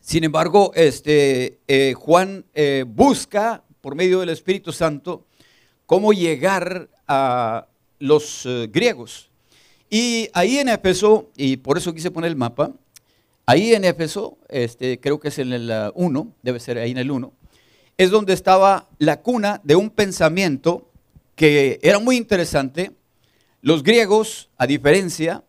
[0.00, 5.26] Sin embargo, este, eh, Juan eh, busca, por medio del Espíritu Santo,
[5.84, 9.30] cómo llegar a los griegos.
[9.90, 12.72] Y ahí en Éfeso, y por eso quise poner el mapa,
[13.44, 17.10] ahí en Éfeso, este, creo que es en el 1, debe ser ahí en el
[17.10, 17.34] 1,
[18.00, 20.88] es donde estaba la cuna de un pensamiento
[21.34, 22.92] que era muy interesante.
[23.60, 25.44] Los griegos, a diferencia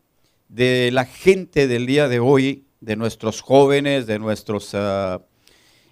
[0.50, 4.72] de la gente del día de hoy, de nuestros jóvenes, de nuestros...
[4.74, 5.22] Ah,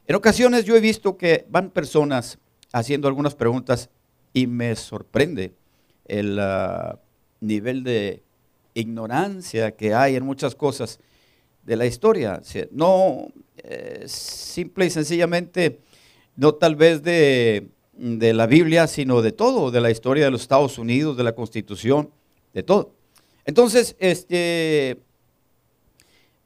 [0.05, 2.39] en ocasiones yo he visto que van personas
[2.73, 3.89] haciendo algunas preguntas
[4.33, 5.53] y me sorprende
[6.09, 6.99] el ah,
[7.39, 8.21] nivel de
[8.73, 10.99] ignorancia que hay en muchas cosas
[11.63, 12.41] de la historia.
[12.71, 13.29] No,
[13.63, 15.79] eh, simple y sencillamente
[16.39, 20.77] no tal vez de, la Biblia, sino de todo, de la historia de los Estados
[20.77, 22.11] Unidos, de la Constitución,
[22.53, 22.93] de todo.
[23.43, 25.01] Entonces, este,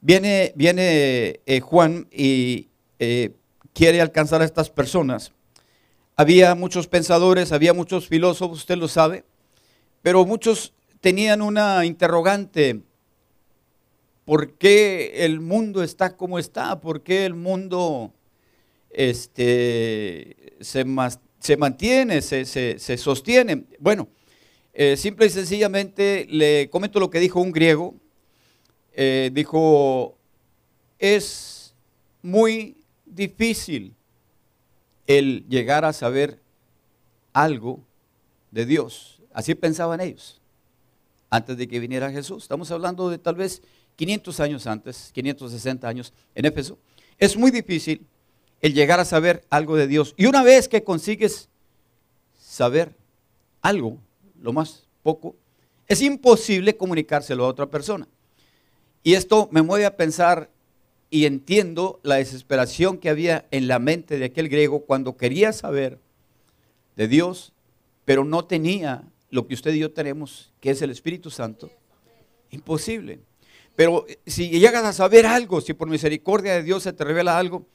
[0.00, 3.30] viene, viene eh, Juan y eh,
[3.72, 5.30] quiere alcanzar a estas personas.
[6.16, 9.24] Había muchos pensadores, había muchos filósofos, usted lo sabe,
[10.02, 12.82] pero muchos tenían una interrogante.
[14.24, 16.80] ¿Por qué el mundo está como está?
[16.80, 18.12] ¿Por qué el mundo
[18.94, 20.84] este, se,
[21.56, 23.64] mantiene, se, sostiene.
[23.78, 24.08] Bueno,
[24.72, 27.94] eh, simple y sencillamente le comento lo que dijo un griego.
[28.92, 30.16] Eh, dijo,
[30.98, 31.74] es
[32.22, 33.94] muy difícil
[35.06, 36.40] el llegar a saber
[37.32, 37.80] algo
[38.50, 39.20] de Dios.
[39.32, 40.40] Así pensaban ellos
[41.28, 42.44] antes de que viniera Jesús.
[42.44, 43.60] Estamos hablando de tal vez
[43.96, 46.78] 500 años antes, 560 años en Éfeso.
[47.18, 48.06] Es muy difícil
[48.64, 50.14] el llegar a saber algo de Dios.
[50.16, 51.50] Y una vez que consigues
[52.34, 52.96] saber
[53.60, 53.98] algo,
[54.40, 55.36] lo más poco,
[55.86, 58.08] es imposible comunicárselo a otra persona.
[59.02, 60.48] Y esto me mueve a pensar
[61.10, 65.98] y entiendo la desesperación que había en la mente de aquel griego cuando quería saber
[66.96, 67.52] de Dios,
[68.06, 71.70] pero no tenía lo que usted y yo tenemos, que es el Espíritu Santo.
[72.48, 73.20] Imposible.
[73.76, 77.66] Pero si llegas a saber algo, si por misericordia de Dios se te revela algo,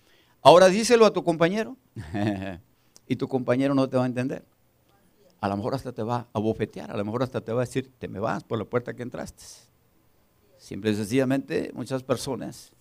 [0.41, 1.75] Ahora díselo a tu compañero
[3.07, 4.43] y tu compañero no te va a entender.
[5.41, 7.65] A lo mejor hasta te va a bofetear, a lo mejor hasta te va a
[7.65, 9.43] decir, te me vas por la puerta que entraste.
[10.57, 12.71] Simple y sencillamente, muchas personas,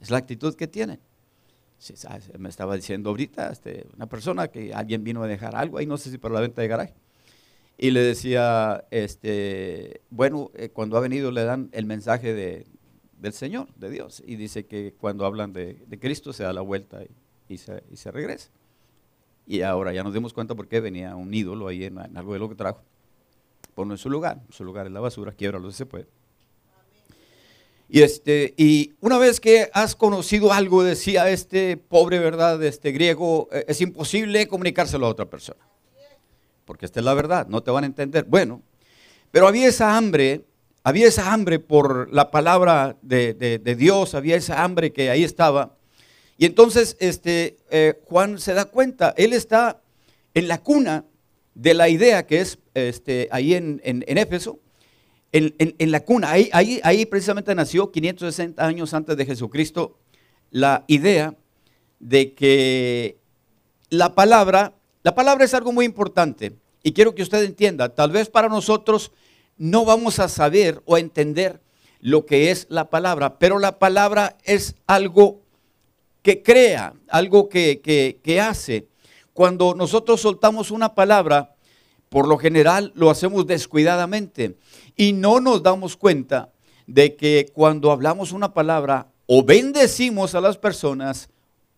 [0.00, 1.00] es la actitud que tienen.
[2.38, 5.98] Me estaba diciendo ahorita este, una persona que alguien vino a dejar algo ahí, no
[5.98, 6.94] sé si para la venta de garaje.
[7.76, 12.66] Y le decía, este, bueno, eh, cuando ha venido le dan el mensaje de,
[13.24, 14.22] del Señor, de Dios.
[14.26, 17.00] Y dice que cuando hablan de, Cristo se da la vuelta
[17.48, 18.50] y, se, regresa.
[19.46, 22.38] Y ahora ya nos dimos cuenta por qué venía un ídolo ahí en, algo de
[22.38, 22.82] lo que trajo.
[23.74, 24.42] ponlo en su lugar.
[24.50, 26.06] Su lugar es la basura, quiebralo si se puede.
[27.88, 32.62] Y, este, y una vez que has conocido algo, decía este pobre, ¿verdad?
[32.62, 35.60] Este griego, eh, es imposible comunicárselo a otra persona.
[36.66, 38.24] Porque esta es la verdad, no te van a entender.
[38.24, 38.60] Bueno,
[39.30, 40.44] pero había esa hambre,
[40.84, 45.76] había esa hambre por la palabra de, Dios, había esa hambre que ahí estaba.
[46.36, 49.80] Y entonces este, eh, Juan se da cuenta, él está
[50.34, 51.04] en la cuna
[51.54, 54.60] de la idea que es este, ahí en, en Éfeso,
[55.32, 59.98] en, la cuna, ahí, ahí, ahí precisamente nació 560 años antes de Jesucristo
[60.52, 61.34] la idea
[61.98, 63.18] de que
[63.90, 66.52] la palabra, la palabra es algo muy importante
[66.84, 69.10] y quiero que usted entienda, tal vez para nosotros
[69.56, 71.60] no vamos a saber o entender
[72.00, 75.40] lo que es la palabra, pero la palabra es algo
[76.22, 77.80] que crea, algo que,
[78.22, 78.88] que hace.
[79.32, 81.54] Cuando nosotros soltamos una palabra,
[82.08, 84.56] por lo general lo hacemos descuidadamente
[84.96, 86.52] y no nos damos cuenta
[86.86, 91.28] de que cuando hablamos una palabra o bendecimos a las personas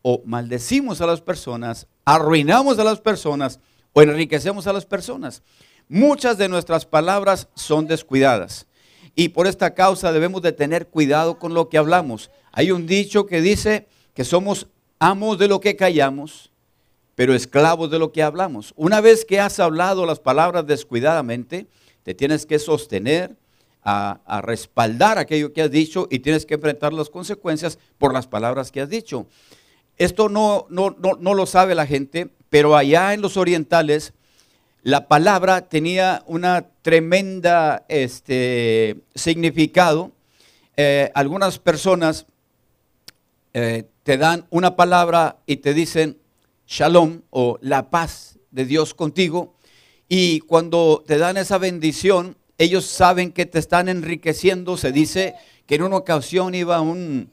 [0.03, 3.61] o maldecimos a las personas, arruinamos a las personas
[3.93, 5.43] o enriquecemos a las personas.
[5.89, 8.67] Muchas de nuestras palabras son descuidadas
[9.15, 12.31] y por esta causa debemos de tener cuidado con lo que hablamos.
[12.53, 14.67] Hay un dicho que dice que somos
[14.99, 16.51] amos de lo que callamos,
[17.15, 18.75] pero esclavos de lo que hablamos.
[18.77, 21.67] Una vez que has hablado las palabras descuidadamente,
[22.03, 23.37] te tienes que sostener,
[23.89, 28.73] a, respaldar aquello que has dicho y tienes que enfrentar las consecuencias por las palabras
[28.73, 29.27] que has dicho.
[29.97, 34.13] Esto no, no, lo sabe la gente, pero allá en los orientales
[34.87, 40.13] la palabra tenía una tremenda este, significado.
[40.77, 42.25] Eh, algunas personas
[43.53, 46.19] eh, te dan una palabra y te dicen
[46.69, 49.57] shalom o la paz de Dios contigo
[50.09, 54.77] y cuando te dan esa bendición, ellos saben que te están enriqueciendo.
[54.77, 55.35] Se dice
[55.67, 57.33] que en una ocasión iba un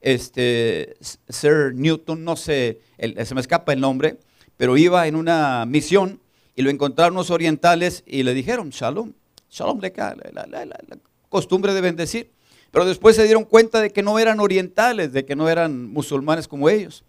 [0.00, 0.96] este,
[1.28, 4.20] Sir Newton, no sé, se me escapa el nombre,
[4.56, 6.23] pero iba en una misión
[6.56, 9.12] y lo encontraron los orientales y le dijeron, shalom,
[9.50, 10.78] shalom, la, la, la,
[11.28, 12.30] costumbre de bendecir.
[12.70, 16.48] Pero después se dieron cuenta de que no eran orientales, de que no eran musulmanes
[16.48, 17.04] como ellos.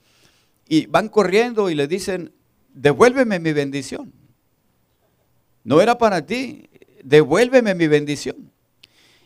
[0.67, 2.33] Y van corriendo y le dicen,
[2.73, 4.13] devuélveme mi bendición.
[5.63, 6.69] No era para ti,
[7.03, 8.51] devuélveme mi bendición.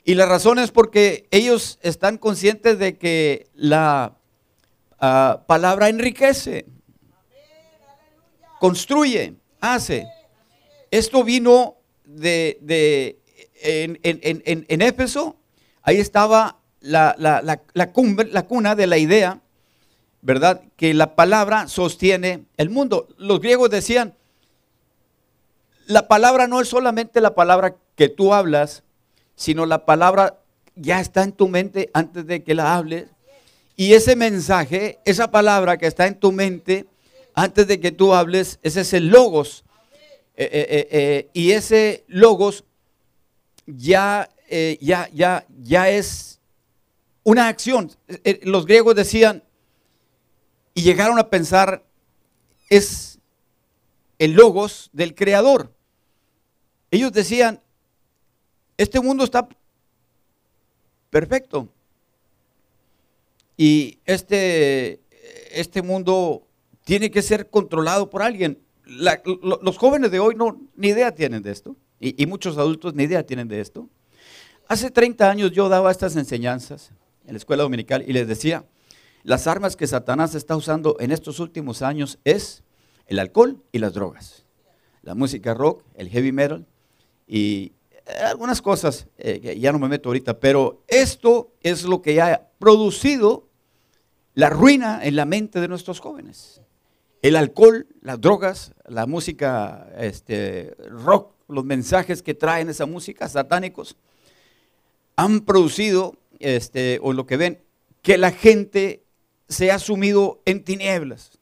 [0.05, 4.17] Y la razón es porque ellos están conscientes de que la
[4.99, 6.65] ah, palabra enriquece,
[8.59, 10.07] construye, hace.
[10.91, 13.19] Esto vino de,
[13.61, 15.37] en, en, Éfeso,
[15.81, 19.41] ahí estaba la, la, la cuna de la idea,
[20.21, 20.61] ¿verdad?
[20.75, 23.07] Que la palabra sostiene el mundo.
[23.17, 24.15] Los griegos decían,
[25.85, 28.83] la palabra no es solamente la palabra que tú hablas,
[29.35, 30.39] sino la palabra
[30.75, 33.07] ya está en tu mente antes de que la hables.
[33.75, 36.85] Y ese mensaje, esa palabra que está en tu mente
[37.33, 39.63] antes de que tú hables, ese es el logos.
[40.35, 42.63] Eh, eh, eh, y ese logos
[43.65, 44.29] ya,
[44.79, 46.39] ya, ya, ya es
[47.23, 47.91] una acción.
[48.43, 49.43] los griegos decían
[50.73, 51.83] y llegaron a pensar,
[52.69, 53.19] es
[54.17, 55.73] el logos del creador.
[56.91, 57.61] Ellos decían,
[58.77, 59.47] este mundo está
[61.09, 61.67] perfecto.
[63.57, 65.01] Y este,
[65.51, 66.47] este mundo
[66.89, 68.57] tiene que ser controlado por alguien.
[68.83, 71.75] los jóvenes de hoy no, ni idea tienen de esto.
[71.99, 73.87] Y, muchos adultos ni idea tienen de esto.
[74.67, 76.91] Hace 30 años yo daba estas enseñanzas
[77.27, 78.65] en la escuela dominical y les decía,
[79.21, 82.63] las armas que Satanás está usando en estos últimos años es
[83.05, 84.47] el alcohol y las drogas.
[85.03, 86.65] La música rock, el heavy metal,
[87.27, 92.01] y eh, algunas cosas eh, que ya no me meto ahorita, pero esto es lo
[92.01, 93.47] que ha producido
[94.33, 96.63] la ruina en la mente de nuestros jóvenes.
[97.21, 103.97] El alcohol, las drogas, la música este, rock, los mensajes que traen esa música satánicos,
[105.17, 107.61] han producido, este, o lo que ven,
[108.01, 109.03] que la gente
[109.49, 111.39] se ha sumido en tinieblas,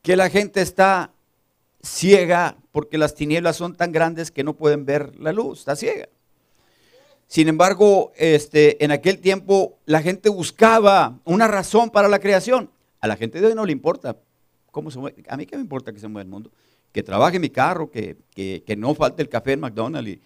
[0.00, 1.12] que la gente está
[1.82, 6.08] ciega porque las tinieblas son tan grandes que no pueden ver la luz, está ciega.
[7.26, 12.70] Sin embargo, este, en aquel tiempo la gente buscaba una razón para la creación.
[13.00, 14.16] A la gente de hoy no le importa
[15.28, 16.50] A mí qué me importa que se mueva el mundo.
[16.92, 18.16] Que trabaje mi carro, que,
[18.76, 20.20] no falte el café en McDonald's y,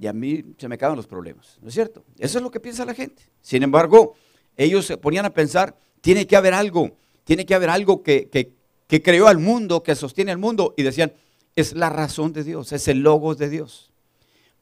[0.00, 1.58] y, a mí se me acaban los problemas.
[1.60, 2.04] ¿No es cierto?
[2.18, 3.22] Eso es lo que piensa la gente.
[3.40, 4.14] Sin embargo,
[4.56, 9.02] ellos se ponían a pensar, tiene que haber algo, tiene que haber algo que, que
[9.02, 11.12] creó al mundo, que sostiene al mundo, y decían,
[11.54, 13.92] es la razón de Dios, es el logos de Dios.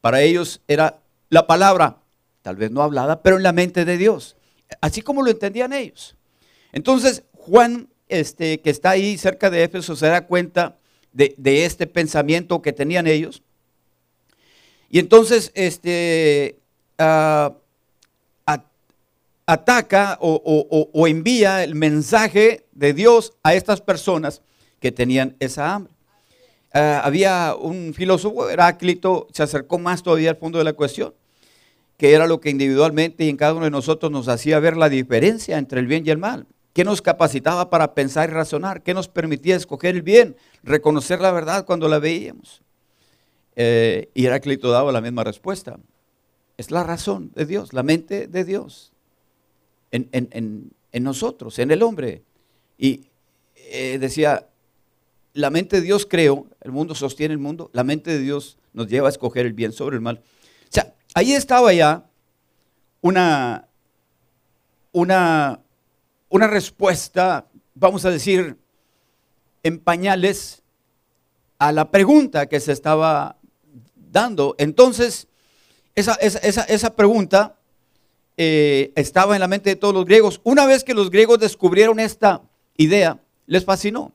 [0.01, 1.99] Para ellos era la palabra,
[2.43, 4.37] tal vez no hablada, pero en la mente de Dios,
[4.81, 6.17] así como lo entendían ellos.
[6.73, 10.79] Entonces, Juan, este, que está ahí cerca de Éfeso, se da cuenta
[11.12, 13.42] de, este pensamiento que tenían ellos.
[14.90, 16.59] Y entonces, este,
[16.99, 17.55] ah,
[19.49, 24.42] ataca o, envía el mensaje de Dios a estas personas
[24.79, 25.92] que tenían esa hambre.
[26.75, 31.14] Ah, había un filósofo, Heráclito, se acercó más todavía al fondo de la cuestión,
[31.97, 34.90] que era lo que individualmente y en cada uno de nosotros nos hacía ver la
[34.90, 36.47] diferencia entre el bien y el mal.
[36.79, 38.85] ¿Qué nos capacitaba para pensar y razonar?
[38.85, 40.37] ¿Qué nos permitía escoger el bien?
[40.62, 42.62] Reconocer la verdad cuando la veíamos.
[43.57, 45.81] Eh, y Heráclito daba la misma respuesta.
[46.57, 48.93] Es la razón de Dios, la mente de Dios
[49.91, 52.23] en, nosotros, en el hombre.
[52.79, 53.09] Y
[53.57, 54.47] eh, decía,
[55.33, 58.87] la mente de Dios creo, el mundo sostiene el mundo, la mente de Dios nos
[58.87, 60.23] lleva a escoger el bien sobre el mal.
[60.62, 62.09] O sea, ahí estaba ya
[63.01, 63.67] una,
[64.93, 65.59] una,
[66.29, 68.57] una respuesta, vamos a decir,
[69.62, 70.62] en pañales
[71.59, 73.37] a la pregunta que se estaba
[73.95, 74.55] dando.
[74.59, 75.29] Entonces,
[75.95, 77.59] esa, esa, esa pregunta
[78.37, 80.41] eh, estaba en la mente de todos los griegos.
[80.45, 82.43] Una vez que los griegos descubrieron esta
[82.77, 84.12] idea, les fascinó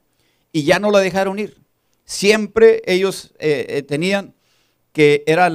[0.54, 1.58] y ya no la dejaron ir.
[2.06, 4.34] Siempre ellos eh, eh, tenían
[4.94, 5.50] que era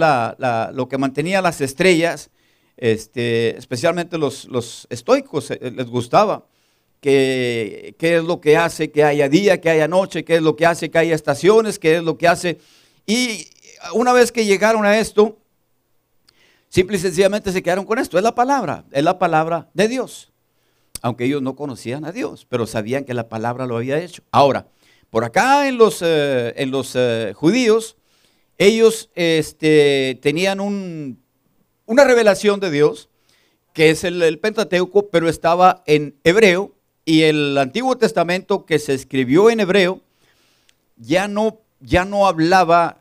[0.73, 2.31] lo que mantenía las estrellas,
[2.79, 6.47] este, especialmente los, los estoicos les gustaba,
[7.01, 10.57] que, qué es lo que hace que haya día, que haya noche, qué es lo
[10.57, 12.59] que hace que haya estaciones, qué es lo que hace.
[13.07, 13.49] Y
[13.95, 15.39] una vez que llegaron a esto,
[16.69, 18.19] Simple y sencillamente se quedaron con esto.
[18.19, 20.31] Es la palabra, es la palabra de Dios.
[21.01, 24.23] Aunque ellos no conocían a Dios, pero sabían que la palabra lo había hecho.
[24.31, 24.67] Ahora,
[25.11, 27.97] por acá en los, eh, en los eh, judíos,
[28.59, 31.23] ellos este, tenían un,
[31.89, 33.09] una revelación de Dios,
[33.73, 36.75] que es el, Pentateuco, pero estaba en hebreo,
[37.07, 40.03] y el Antiguo Testamento que se escribió en hebreo
[40.99, 42.99] ya no, ya no hablaba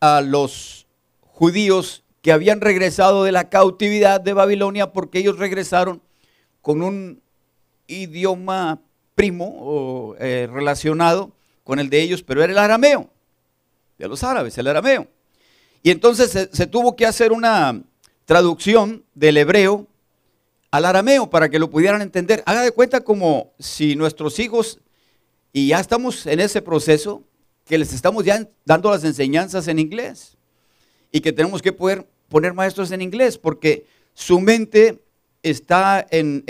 [0.00, 0.88] a los
[1.20, 6.02] judíos que habían regresado de la cautividad de Babilonia porque ellos regresaron
[6.62, 7.22] con un
[7.86, 8.80] idioma
[9.14, 11.30] primo o eh, relacionado
[11.62, 13.08] con el de ellos, pero era el arameo,
[13.98, 15.06] de los árabes, el arameo.
[15.84, 17.80] Y entonces se, se tuvo que hacer una
[18.26, 19.86] traducción del hebreo
[20.70, 22.42] al arameo para que lo pudieran entender.
[22.44, 24.80] Haga de cuenta como si nuestros hijos,
[25.52, 27.22] y ya estamos en ese proceso,
[27.64, 30.36] que les estamos ya dando las enseñanzas en inglés
[31.10, 35.02] y que tenemos que poder poner maestros en inglés, porque su mente
[35.42, 36.44] está en,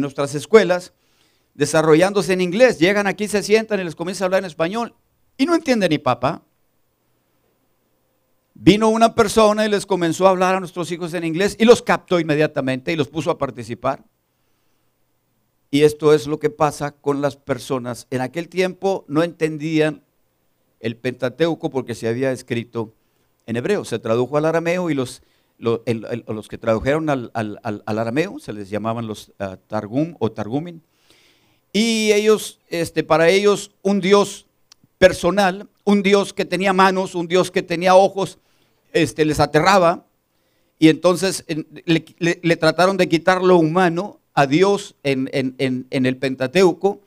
[0.00, 0.92] nuestras escuelas
[1.54, 2.78] desarrollándose en inglés.
[2.78, 4.94] Llegan aquí, se sientan y les comienza a hablar en español
[5.36, 6.42] y no entienden ni papá.
[8.54, 11.82] Vino una persona y les comenzó a hablar a nuestros hijos en inglés y los
[11.82, 14.04] captó inmediatamente y los puso a participar.
[15.70, 18.06] Y esto es lo que pasa con las personas.
[18.10, 20.02] En aquel tiempo no entendían
[20.80, 22.92] el Pentateuco porque se había escrito
[23.46, 25.22] en hebreo, se tradujo al arameo y los,
[25.58, 27.30] los, que tradujeron al,
[27.86, 30.82] arameo se les llamaban los ah, Targum o Targumin.
[31.72, 34.46] Y ellos, este, para ellos, un Dios
[35.02, 38.38] personal, un Dios que tenía manos, un Dios que tenía ojos,
[38.92, 40.06] este, les aterraba.
[40.78, 47.00] Y entonces le, trataron de quitar lo humano a Dios en, en el Pentateuco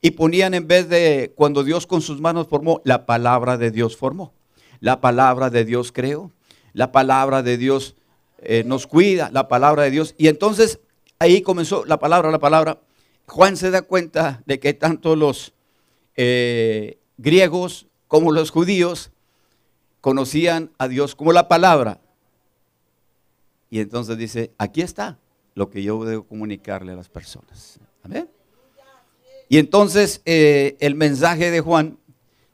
[0.00, 3.96] y ponían en vez de cuando Dios con sus manos formó, la palabra de Dios
[3.96, 4.32] formó.
[4.80, 6.32] La palabra de Dios creo.
[6.72, 7.94] La palabra de Dios
[8.38, 9.30] eh, nos cuida.
[9.32, 10.16] La palabra de Dios.
[10.18, 10.80] Y entonces
[11.20, 12.80] ahí comenzó la palabra, la palabra.
[13.28, 15.52] Juan se da cuenta de que tanto los
[16.16, 19.10] eh, griegos como los judíos
[20.00, 22.00] conocían a Dios como la palabra.
[23.70, 25.18] Y entonces dice, aquí está
[25.54, 27.80] lo que yo debo comunicarle a las personas.
[28.02, 28.28] Amén.
[29.48, 31.98] Y entonces eh, el mensaje de Juan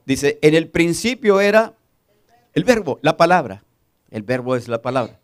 [0.06, 1.74] dice, en el principio era
[2.54, 3.64] el verbo, la palabra.
[4.10, 5.18] El verbo es la palabra.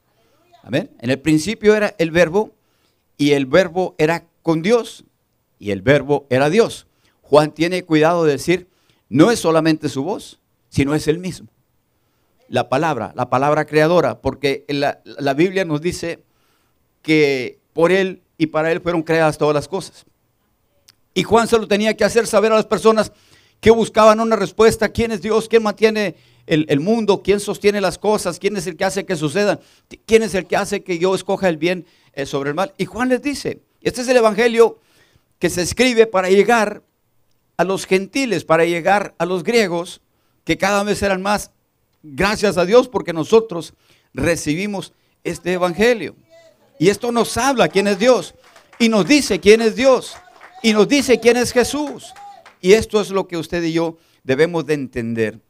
[0.62, 0.90] Amén.
[1.00, 2.52] En el principio era el verbo
[3.16, 5.04] y el verbo era con Dios
[5.58, 6.86] y el verbo era Dios.
[7.22, 8.68] Juan tiene cuidado de decir,
[9.08, 10.38] no es solamente su voz,
[10.68, 11.48] sino es el mismo.
[12.48, 16.24] La palabra, la palabra creadora, porque la, la Biblia nos dice
[17.02, 20.06] que por él y para él fueron creadas todas las cosas.
[21.14, 23.12] Y Juan se lo tenía que hacer saber a las personas
[23.60, 26.14] que buscaban una respuesta, quién es Dios, quién mantiene
[26.46, 29.60] el, mundo, quién sostiene las cosas, quién es el que hace que sucedan,
[30.06, 31.84] quién es el que hace que yo escoja el bien
[32.14, 32.72] eh, sobre el mal.
[32.78, 34.78] Y Juan les dice, este es el Evangelio
[35.38, 36.82] que se escribe para llegar
[37.58, 40.00] a los gentiles, para llegar a los griegos
[40.44, 41.50] que cada vez eran más.
[42.02, 43.74] Gracias a Dios porque nosotros
[44.14, 44.92] recibimos
[45.24, 46.14] este evangelio.
[46.78, 48.34] Y esto nos habla quién es Dios.
[48.78, 50.14] Y nos dice quién es Dios.
[50.62, 52.14] Y nos dice quién es Jesús.
[52.60, 55.40] Y esto es lo que usted y yo debemos de entender.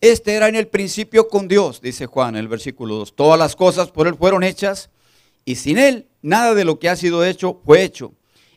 [0.00, 3.16] Este era en el principio con Dios, dice Juan en el versículo 2.
[3.16, 4.90] Todas las cosas por Él fueron hechas
[5.44, 8.12] y sin Él nada de lo que ha sido hecho fue hecho.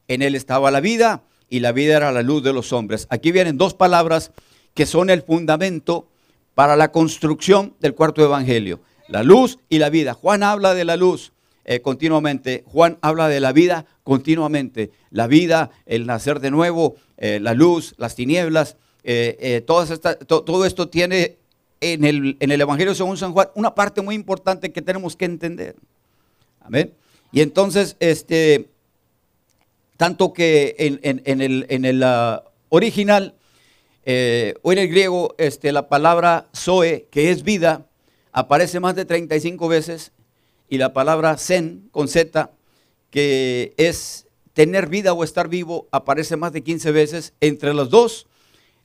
[0.08, 3.08] En Él estaba la vida y la vida era la luz de los hombres.
[3.10, 4.32] Aquí vienen dos palabras
[4.74, 6.08] que son el fundamento
[6.56, 8.82] para la construcción del cuarto evangelio.
[9.08, 10.14] La luz y la vida.
[10.14, 11.32] Juan habla de la luz
[11.66, 12.64] eh, continuamente.
[12.68, 14.92] Juan habla de la vida continuamente.
[15.10, 18.78] La vida, el nacer de nuevo, eh, la luz, las tinieblas.
[19.04, 21.38] Eh, todo esto tiene
[21.82, 25.26] en el, en el Evangelio según San Juan una parte muy importante que tenemos que
[25.26, 25.76] entender.
[26.62, 26.94] Amén.
[27.32, 28.70] Y entonces, este,
[30.00, 33.36] tanto que en, el, en ah, original
[34.06, 37.86] eh, o en el griego, este, la palabra zoe, que es vida,
[38.32, 40.14] aparece más de 35 veces,
[40.70, 42.50] y la palabra zen, con z,
[43.10, 47.34] que es tener vida o estar vivo, aparece más de 15 veces.
[47.42, 48.28] Entre los dos,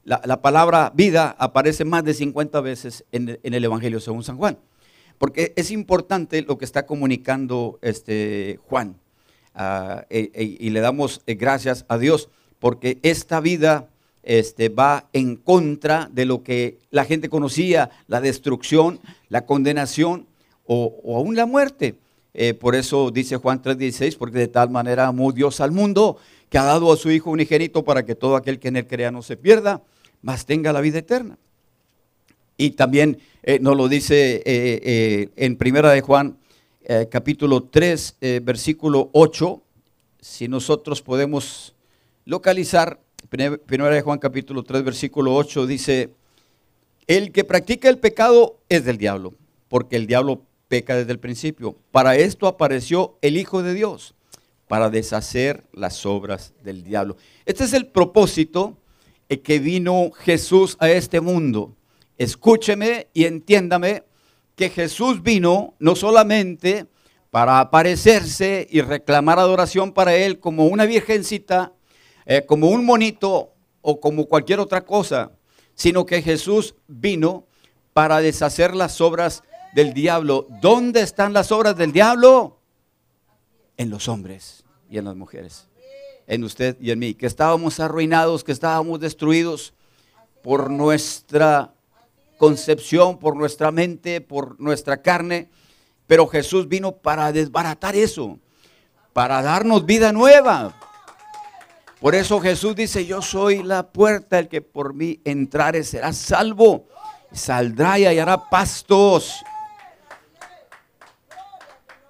[0.03, 4.59] la, palabra vida aparece más de 50 veces en, el Evangelio según San Juan.
[5.19, 8.99] Porque es importante lo que está comunicando este Juan.
[9.57, 12.29] E, e, y le damos eh, gracias a Dios
[12.59, 13.89] porque esta vida
[14.25, 18.99] este, va en contra de lo que la gente conocía, la destrucción,
[19.29, 20.27] la condenación
[20.67, 21.95] o, aún la muerte.
[22.33, 26.17] Eh, por eso dice Juan 3:16, porque de tal manera amó Dios al mundo
[26.49, 29.13] que ha dado a su Hijo unigénito para que todo aquel que en él crea
[29.13, 29.83] no se pierda,
[30.21, 31.39] mas tenga la vida eterna.
[32.57, 34.43] Y también eh, nos lo dice
[35.37, 36.39] en Primera de Juan,
[37.11, 39.63] capítulo 3, versículo 8,
[40.21, 41.75] si nosotros podemos
[42.25, 46.11] localizar Primera de Juan capítulo 3, versículo 8 dice,
[47.07, 49.35] el que practica el pecado es del diablo,
[49.69, 51.77] porque el diablo peca desde el principio.
[51.91, 54.15] Para esto apareció el Hijo de Dios,
[54.69, 57.17] para deshacer las obras del diablo.
[57.45, 58.77] Este es el propósito
[59.29, 61.75] en que vino Jesús a este mundo.
[62.19, 64.05] Escúcheme y entiéndame
[64.57, 66.87] que Jesús vino no solamente
[67.31, 71.73] para aparecerse y reclamar adoración para Él como una virgencita,
[72.27, 73.53] eh, como un monito
[73.83, 75.33] o como cualquier otra cosa,
[75.75, 77.47] sino que Jesús vino
[77.93, 79.43] para deshacer las obras
[79.75, 80.47] del diablo.
[80.63, 82.61] ¿Dónde están las obras del diablo?
[83.77, 85.69] En los hombres y en las mujeres.
[86.27, 87.15] En usted y en mí.
[87.15, 89.75] Que estábamos arruinados, que estábamos destruidos
[90.43, 91.74] por nuestra
[92.39, 95.49] concepción, por nuestra mente, por nuestra carne.
[96.07, 98.39] Pero Jesús vino para desbaratar eso,
[99.13, 100.75] para darnos vida nueva,
[102.05, 106.87] por eso Jesús dice, yo soy la puerta, el que por mí entrare será salvo.
[107.33, 109.43] Saldrá y hallará pastos.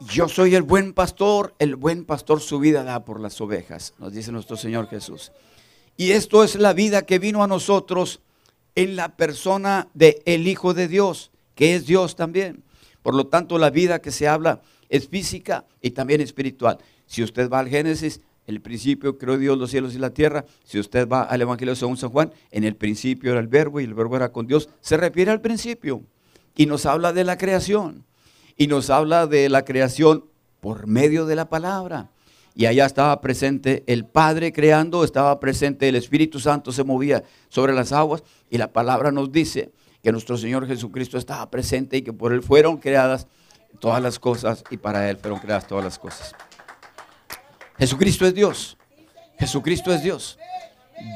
[0.00, 4.12] Yo soy el buen pastor, el buen pastor su vida da por las ovejas, nos
[4.12, 5.30] dice nuestro Señor Jesús.
[5.96, 8.20] Y esto es la vida que vino a nosotros
[8.74, 12.62] en la persona del el Hijo de Dios, que es Dios también.
[13.02, 16.78] Por lo tanto, la vida que se habla es física y también espiritual.
[17.06, 20.44] Si usted va al Génesis, el principio creó Dios los cielos y la tierra.
[20.64, 23.84] Si usted va al Evangelio según San Juan, en el principio era el verbo y
[23.84, 24.68] el verbo era con Dios.
[24.80, 26.02] Se refiere al principio
[26.54, 28.04] y nos habla de la creación.
[28.56, 30.26] Y nos habla de la creación
[30.60, 32.10] por medio de la palabra.
[32.54, 37.72] Y allá estaba presente el Padre creando, estaba presente el Espíritu Santo, se movía sobre
[37.72, 38.22] las aguas.
[38.48, 42.42] Y la palabra nos dice que nuestro Señor Jesucristo estaba presente y que por Él
[42.42, 43.26] fueron creadas
[43.80, 46.34] todas las cosas y para Él fueron creadas todas las cosas.
[47.76, 48.76] Jesucristo es Dios.
[49.38, 50.38] Jesucristo es Dios.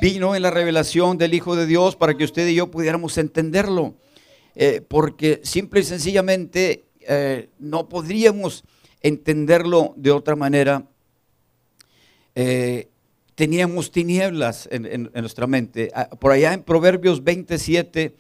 [0.03, 3.95] Vino en la revelación del Hijo de Dios para que usted y yo pudiéramos entenderlo.
[4.57, 8.64] Eh, porque simple y sencillamente eh, no podríamos
[9.03, 10.84] entenderlo de otra manera.
[12.41, 12.89] Eh,
[13.34, 15.91] teníamos tinieblas en, nuestra mente.
[15.93, 18.14] Ah, por allá en Proverbios 27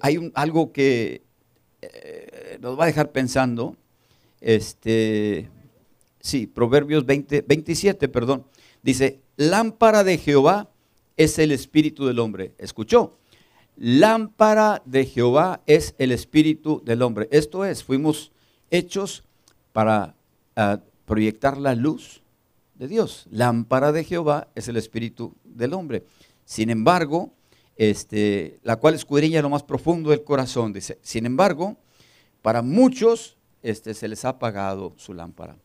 [0.00, 1.22] hay un, algo que
[2.60, 3.76] nos va a dejar pensando.
[4.40, 5.48] Este,
[6.18, 8.44] sí, Proverbios 20, 27, perdón,
[8.82, 10.68] dice, lámpara de Jehová
[11.16, 12.54] es el espíritu del hombre.
[12.58, 13.16] ¿Escuchó?
[13.76, 17.28] Lámpara de Jehová es el espíritu del hombre.
[17.30, 18.32] Esto es, fuimos
[18.72, 19.22] hechos
[19.72, 20.16] para
[20.56, 22.23] ah, proyectar la luz
[22.74, 23.26] de Dios.
[23.30, 26.04] Lámpara de Jehová es el espíritu del hombre.
[26.44, 27.32] Sin embargo,
[27.76, 30.98] este, la cual escudriña lo más profundo del corazón, dice.
[31.02, 31.76] Sin embargo,
[32.42, 35.56] para muchos este, se les ha apagado su lámpara.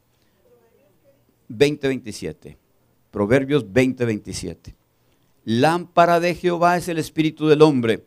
[1.49, 2.57] 20:27.
[3.11, 4.75] Proverbios 20:27.
[5.43, 8.05] Lámpara de Jehová es el espíritu del hombre.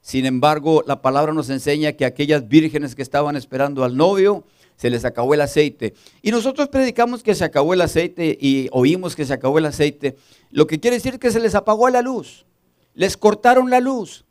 [0.00, 4.44] Sin embargo, la palabra nos enseña que aquellas vírgenes que estaban esperando al novio,
[4.76, 5.94] se les acabó el aceite.
[6.22, 10.16] Y nosotros predicamos que se acabó el aceite y oímos que se acabó el aceite.
[10.50, 12.46] Lo que quiere decir que se les apagó la luz.
[12.94, 14.24] Les cortaron la luz.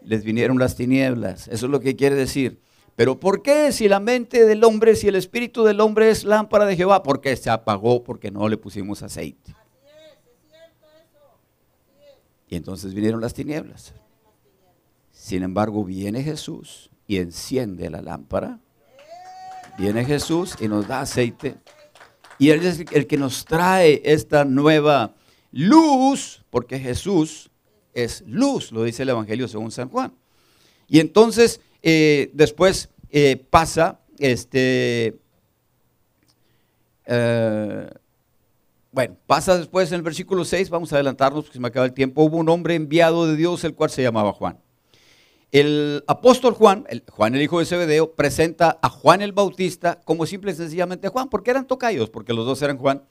[0.00, 1.48] Les vinieron las tinieblas.
[1.48, 2.60] Eso es lo que quiere decir.
[2.96, 6.64] Pero ¿por qué si la mente del hombre, si el espíritu del hombre es lámpara
[6.64, 7.02] de Jehová?
[7.02, 9.54] Porque se apagó, porque no le pusimos aceite.
[12.48, 13.92] Y entonces vinieron las tinieblas.
[15.10, 18.60] Sin embargo, viene Jesús y enciende la lámpara.
[19.78, 21.56] Viene Jesús y nos da aceite.
[22.38, 25.14] Y Él es el que nos trae esta nueva
[25.52, 27.50] luz, porque Jesús
[27.94, 30.12] es luz, lo dice el Evangelio según San Juan.
[30.86, 35.18] Y entonces, eh, después eh, pasa, este,
[37.06, 37.90] eh,
[38.92, 41.92] bueno, pasa después en el versículo 6, vamos a adelantarnos porque se me acaba el
[41.92, 44.58] tiempo, hubo un hombre enviado de Dios, el cual se llamaba Juan.
[45.58, 50.26] El apóstol Juan, el, Juan el hijo de Zebedeo, presenta a Juan el Bautista como
[50.26, 53.04] simple y sencillamente Juan, porque eran tocayos, porque los dos eran Juan.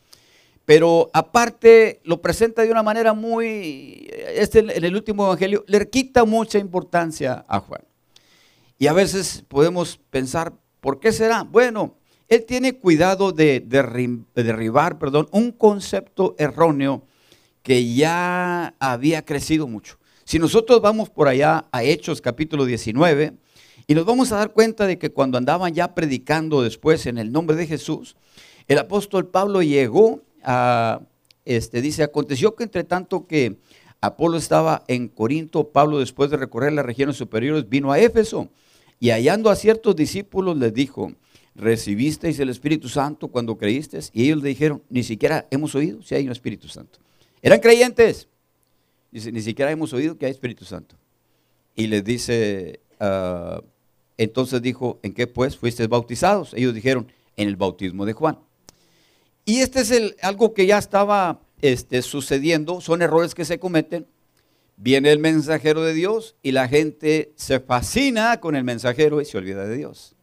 [0.64, 6.24] Pero aparte lo presenta de una manera muy, este en el último evangelio, le quita
[6.24, 7.82] mucha importancia a Juan.
[8.78, 11.42] Y a veces podemos pensar, ¿por qué será?
[11.42, 17.08] Bueno, él tiene cuidado de, derribar perdón, un concepto erróneo
[17.64, 19.98] que ya había crecido mucho.
[20.28, 23.34] Si nosotros vamos por allá a Hechos capítulo 19
[23.86, 27.32] y nos vamos a dar cuenta de que cuando andaban ya predicando después en el
[27.32, 28.16] nombre de Jesús,
[28.68, 31.02] el apóstol Pablo llegó a,
[31.46, 33.58] este, dice, aconteció que entre tanto que
[34.02, 38.50] Apolo estaba en Corinto, Pablo después de recorrer las regiones superiores vino a Éfeso
[39.00, 41.12] y hallando a ciertos discípulos les dijo,
[41.54, 44.10] ¿recibisteis el Espíritu Santo cuando creísteis?
[44.12, 46.98] Y ellos le dijeron, ni siquiera hemos oído si hay un Espíritu Santo.
[47.44, 48.28] Eran creyentes,
[49.16, 50.98] Dice, ni siquiera hemos oído que hay Espíritu Santo.
[51.74, 53.62] Y les dice, ah,
[54.18, 56.54] entonces dijo, ¿en qué pues fuisteis bautizados?
[56.54, 58.40] Ellos dijeron, en el bautismo de Juan.
[59.46, 64.06] Y este es algo que ya estaba este, sucediendo, son errores que se cometen.
[64.76, 69.38] Viene el mensajero de Dios y la gente se fascina con el mensajero y se
[69.38, 70.18] olvida de Dios.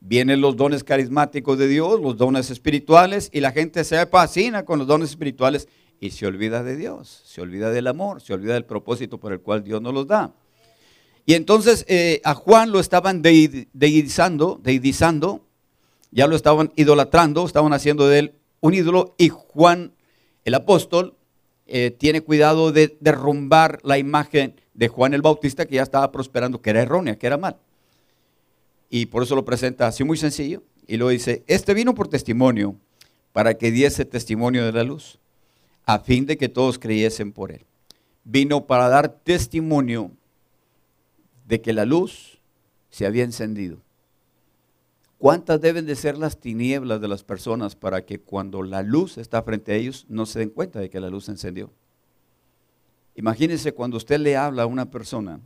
[0.00, 4.78] Vienen los dones carismáticos de Dios, los dones espirituales, y la gente se fascina con
[4.78, 5.68] los dones espirituales
[6.00, 9.40] y se olvida de Dios, se olvida del amor, se olvida del propósito por el
[9.40, 10.34] cual Dios nos los da.
[11.24, 15.44] Y entonces eh, a Juan lo estaban deidizando, deidizando,
[16.10, 19.92] ya lo estaban idolatrando, estaban haciendo de él un ídolo y Juan,
[20.44, 21.16] el apóstol,
[21.66, 26.62] eh, tiene cuidado de derrumbar la imagen de Juan el Bautista que ya estaba prosperando,
[26.62, 27.56] que era errónea, que era mal.
[28.88, 30.62] Y por eso lo presenta así muy sencillo.
[30.86, 32.76] Y lo dice, este vino por testimonio,
[33.32, 35.18] para que diese testimonio de la luz
[35.86, 37.64] a fin de que todos creyesen por él.
[38.24, 40.10] Vino para dar testimonio
[41.46, 42.40] de que la luz
[42.90, 43.78] se había encendido.
[45.18, 49.42] ¿Cuántas deben de ser las tinieblas de las personas para que cuando la luz está
[49.42, 51.70] frente a ellos no se den cuenta de que la luz se encendió?
[53.14, 55.40] Imagínense cuando usted le habla a una persona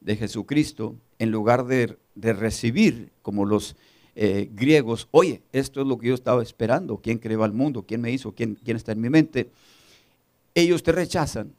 [0.00, 3.76] de Jesucristo, en lugar de, recibir como los
[4.16, 7.84] eh, griegos, oye, esto es lo que yo estaba esperando, ¿quién creó al mundo?
[7.86, 8.32] ¿Quién me hizo?
[8.32, 9.50] ¿Quién, ¿Quién está en mi mente?
[10.54, 11.54] Ellos te rechazan,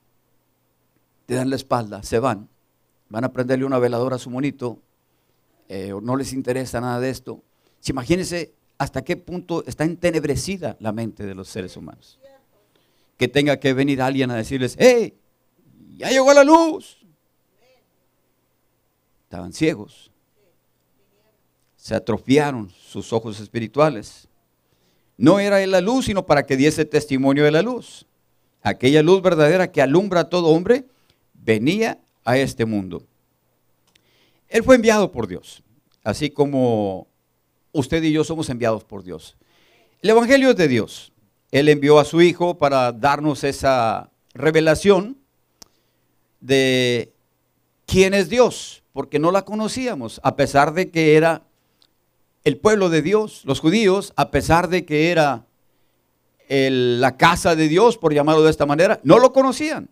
[1.25, 2.47] te dan la espalda, se van,
[3.09, 4.79] van a prenderle una veladora a su monito,
[5.67, 7.43] eh, no les interesa nada de esto.
[7.79, 12.19] Si imagínense hasta qué punto está entenebrecida la mente de los seres humanos.
[13.17, 15.13] Que tenga que venir alguien a decirles, hey,
[15.97, 17.05] ya llegó la luz.
[19.23, 20.11] Estaban ciegos.
[21.77, 24.27] Se atrofiaron sus ojos espirituales.
[25.17, 28.05] No era la luz, sino para que diese testimonio de la luz
[28.66, 30.86] aquella luz verdadera que alumbra a todo hombre,
[31.34, 33.03] venía a este mundo.
[34.49, 35.61] Él fue enviado por Dios,
[36.03, 37.07] así como
[37.72, 39.38] usted y yo somos enviados por Dios.
[40.01, 41.13] El Evangelio es de Dios.
[41.51, 45.16] Él envió a su Hijo para darnos esa revelación
[46.39, 47.13] de
[47.86, 51.43] quién es Dios, porque no la conocíamos, a pesar de que era
[52.43, 55.45] el pueblo de Dios, los judíos, a pesar de que era
[56.49, 59.89] la casa de Dios, por llamarlo de esta manera, no lo conocían.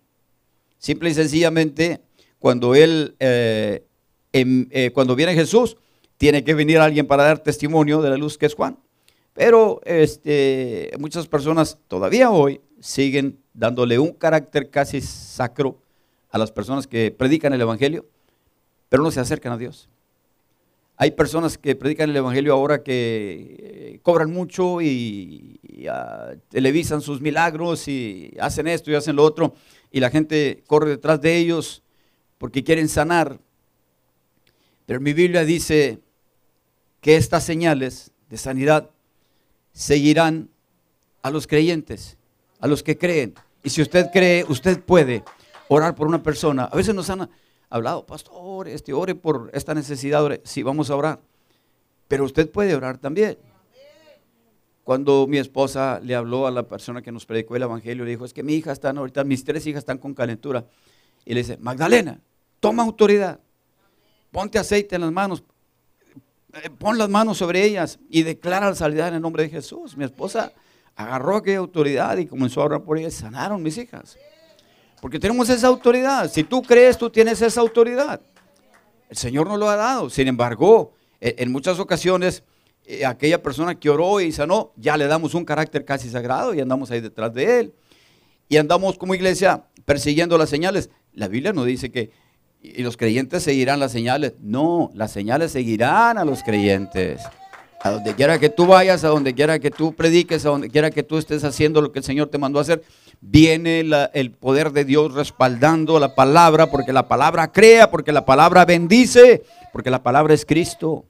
[0.78, 2.02] Simple y sencillamente,
[2.40, 3.86] cuando él, eh,
[4.32, 5.78] em, eh, cuando viene Jesús,
[6.18, 8.78] tiene que venir alguien para dar testimonio de la luz que es Juan.
[9.34, 15.80] Pero este, muchas personas todavía hoy siguen dándole un carácter casi sacro
[16.30, 18.06] a las personas que predican el Evangelio,
[18.90, 19.90] pero no se acercan a Dios.
[21.04, 25.60] Hay personas que predican el Evangelio ahora que eh, cobran mucho y,
[25.92, 29.54] ah, televisan sus milagros y hacen esto y hacen lo otro
[29.92, 31.84] y la gente corre detrás de ellos
[32.38, 33.38] porque quieren sanar,
[34.86, 36.00] Pero mi Biblia dice
[37.02, 38.90] que estas señales de sanidad
[39.74, 40.52] seguirán
[41.22, 42.18] a los creyentes,
[42.62, 43.34] a los que creen.
[43.62, 45.22] Y si usted cree, usted puede
[45.68, 46.64] orar por una persona.
[46.64, 47.30] A veces nos han
[47.74, 50.40] hablado, pastor, este, ore por esta necesidad.
[50.44, 51.20] Sí, vamos a orar.
[52.08, 53.36] Pero usted puede orar también.
[54.84, 58.26] Cuando mi esposa le habló a la persona que nos predicó el evangelio, le dijo,
[58.26, 60.66] es que mi hija están ahorita, mis tres hijas están con calentura.
[61.26, 62.20] Y le dice, Magdalena,
[62.60, 63.40] toma autoridad,
[64.32, 65.44] ponte aceite en las manos,
[66.54, 69.98] eh, pon las manos sobre ellas y declara la salida en el nombre de Jesús.
[69.98, 70.54] Mi esposa
[70.96, 73.16] agarró aquella autoridad y comenzó a orar por ellas.
[73.16, 74.16] Sanaron mis hijas.
[75.04, 76.32] Porque tenemos esa autoridad.
[76.32, 78.22] Si tú crees, tú tienes esa autoridad.
[79.10, 80.10] El Señor nos lo ha dado.
[80.10, 82.42] Sin embargo, e, en muchas ocasiones,
[82.86, 86.62] eh, aquella persona que oró y sanó, ya le damos un carácter casi sagrado y
[86.62, 87.74] andamos ahí detrás de él.
[88.48, 90.90] Y andamos como iglesia persiguiendo las señales.
[91.12, 92.12] La Biblia no dice que
[92.62, 94.36] y los creyentes seguirán las señales.
[94.40, 97.20] No, las señales seguirán a los creyentes.
[97.82, 100.92] A donde quiera que tú vayas, a donde quiera que tú prediques, a donde quiera
[100.92, 102.82] que tú estés haciendo lo que el Señor te mandó a hacer,
[103.26, 103.80] viene
[104.14, 109.44] el poder de Dios respaldando la palabra, porque la palabra crea, porque la palabra bendice,
[109.72, 111.06] porque la palabra es Cristo.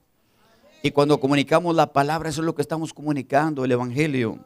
[0.84, 4.38] Y cuando comunicamos la palabra, eso es lo que estamos comunicando, el Evangelio.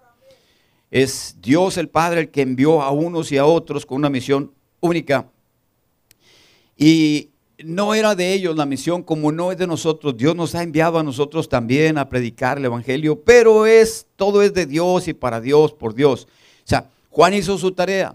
[0.89, 4.53] Es Dios el Padre el que envió a unos y a otros con una misión
[4.79, 5.27] única.
[6.77, 7.31] Y
[7.63, 10.15] no era de ellos la misión, como no es de nosotros.
[10.15, 14.53] Dios nos ha enviado a nosotros también a predicar el Evangelio, pero es, todo es
[14.53, 16.27] de Dios y para Dios, por Dios.
[16.59, 18.13] O sea, Juan hizo su tarea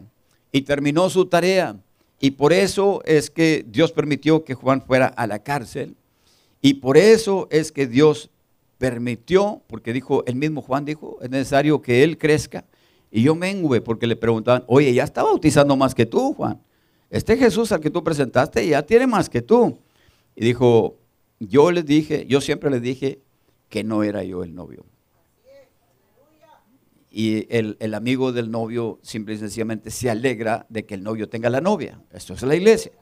[0.52, 1.76] y terminó su tarea.
[2.20, 5.96] Y por eso es que Dios permitió que Juan fuera a la cárcel.
[6.60, 8.30] Y por eso es que Dios
[8.78, 12.64] permitió, porque dijo, el mismo Juan dijo, es necesario que él crezca
[13.10, 16.60] y yo mengue, porque le preguntaban, oye, ya está bautizando más que tú, Juan
[17.10, 19.80] este Jesús al que tú presentaste ya tiene más que tú.
[20.36, 20.96] Y dijo,
[21.40, 23.18] yo les dije, yo siempre les dije
[23.68, 24.86] que no era yo el novio.
[27.14, 31.28] Y el, el, amigo del novio simple y sencillamente se alegra de que el novio
[31.28, 32.00] tenga la novia.
[32.10, 32.92] Esto es la iglesia.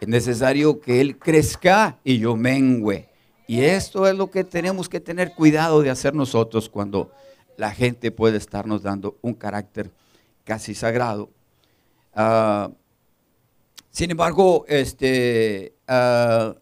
[0.00, 3.08] Es necesario que él crezca y yo mengüe.
[3.46, 7.12] Y esto es lo que tenemos que tener cuidado de hacer nosotros cuando
[7.58, 9.90] la gente puede estarnos dando un carácter
[10.44, 11.30] casi sagrado.
[12.16, 12.72] Uh,
[13.90, 16.54] sin embargo, este, ah,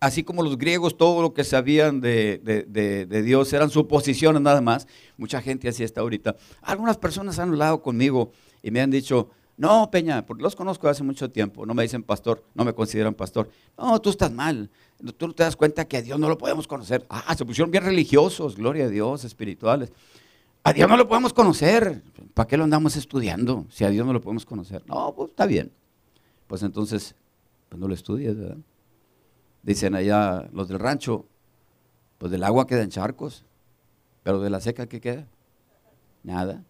[0.00, 4.86] así como los griegos, todo lo que sabían de, Dios eran suposiciones nada más.
[5.16, 6.36] Mucha gente así está ahorita.
[6.62, 8.32] Algunas personas han hablado conmigo
[8.62, 12.02] y me han dicho, no, Peña, porque los conozco hace mucho tiempo, no me dicen
[12.02, 13.48] pastor, no me consideran pastor.
[13.78, 14.70] No, tú estás mal,
[15.16, 17.04] tú te das cuenta que a Dios no lo podemos conocer.
[17.08, 19.92] Ah, se pusieron bien religiosos, gloria a Dios, espirituales.
[20.62, 22.02] A Dios no lo podemos conocer,
[22.34, 24.82] ¿para qué lo andamos estudiando si a Dios no lo podemos conocer?
[24.86, 25.70] No, pues está bien
[26.46, 27.14] pues entonces
[27.68, 28.58] pues no lo estudias, ¿verdad?
[29.66, 31.26] Dicen allá los del rancho,
[32.18, 33.44] pues del agua quedan charcos,
[34.22, 35.26] pero de la seca, ¿qué queda?
[36.22, 36.62] Nada.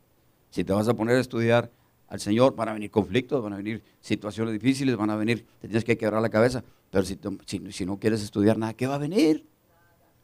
[0.49, 1.70] Si te vas a poner a estudiar
[2.09, 5.68] al Señor, van a venir conflictos, van a venir situaciones difíciles, van a venir, te
[5.68, 7.18] tienes que quebrar la cabeza, pero si,
[7.70, 9.47] si no quieres estudiar nada, ¿qué va a venir?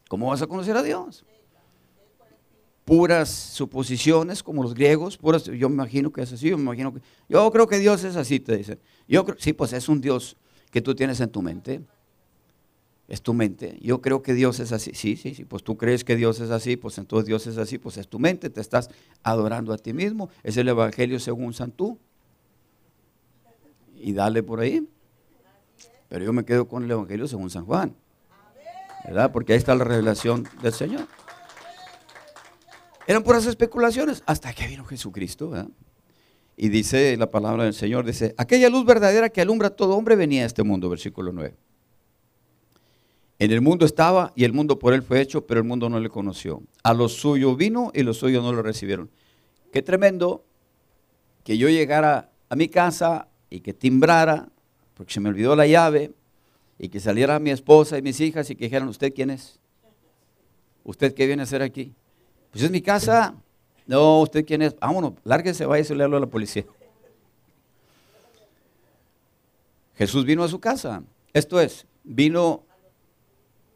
[0.08, 1.26] ¿Cómo vas a conocer a Dios?
[2.86, 6.92] puras suposiciones como los griegos, puras, yo me imagino que es así, yo me imagino
[6.92, 8.78] que, yo creo que Dios es así, te dicen.
[9.06, 10.36] Yo creo, sí, pues es un Dios
[10.70, 11.82] que tú tienes en tu mente.
[13.12, 13.76] Es tu mente.
[13.82, 14.92] Yo creo que Dios es así.
[14.94, 15.44] Sí, sí, sí.
[15.44, 18.18] Pues tú crees que Dios es así, pues entonces Dios es así, pues es tu
[18.18, 18.48] mente.
[18.48, 18.88] Te estás
[19.22, 20.30] adorando a ti mismo.
[20.42, 21.98] Es el Evangelio según Santú.
[23.96, 24.88] Y dale por ahí.
[26.08, 27.94] Pero yo me quedo con el Evangelio según San Juan.
[29.04, 29.30] ¿Verdad?
[29.30, 31.06] Porque ahí está la revelación del Señor.
[33.06, 35.52] Eran puras especulaciones hasta que vino Jesucristo.
[36.56, 40.16] Y dice la palabra del Señor, dice, aquella luz verdadera que alumbra a todo hombre
[40.16, 41.54] venía a este mundo, versículo 9.
[43.42, 45.98] En el mundo estaba y el mundo por él fue hecho, pero el mundo no
[45.98, 46.62] le conoció.
[46.84, 49.10] A los suyos vino y los suyos no lo recibieron.
[49.72, 50.44] Qué tremendo
[51.42, 54.48] que yo llegara a mi casa y que timbrara,
[54.94, 56.12] porque se me olvidó la llave,
[56.78, 59.58] y que saliera mi esposa y mis hijas y que dijeran, ¿usted quién es?
[60.84, 61.92] ¿Usted qué viene a hacer aquí?
[62.52, 63.34] Pues es mi casa.
[63.88, 64.78] No, ¿usted quién es?
[64.78, 66.64] Vámonos, lárguese, vaya a leerlo a la policía.
[69.96, 71.02] Jesús vino a su casa.
[71.32, 72.66] Esto es, vino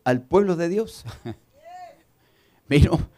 [0.07, 1.05] al pueblo de Dios.
[2.69, 3.11] vino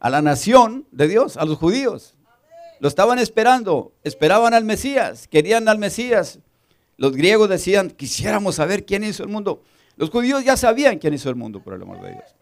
[0.00, 2.14] a la nación de Dios, a los judíos.
[2.80, 6.40] Lo estaban esperando, esperaban al Mesías, querían al Mesías.
[6.96, 9.62] Los griegos decían, quisiéramos saber quién hizo el mundo.
[9.96, 12.34] Los judíos ya sabían quién hizo el mundo, por el amor de Dios.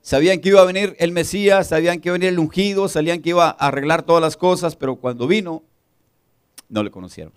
[0.00, 3.20] Sabían que iba a venir el Mesías, sabían que iba a venir el ungido, sabían
[3.20, 5.64] que iba a arreglar todas las cosas, pero cuando vino,
[6.68, 7.32] no le conocieron.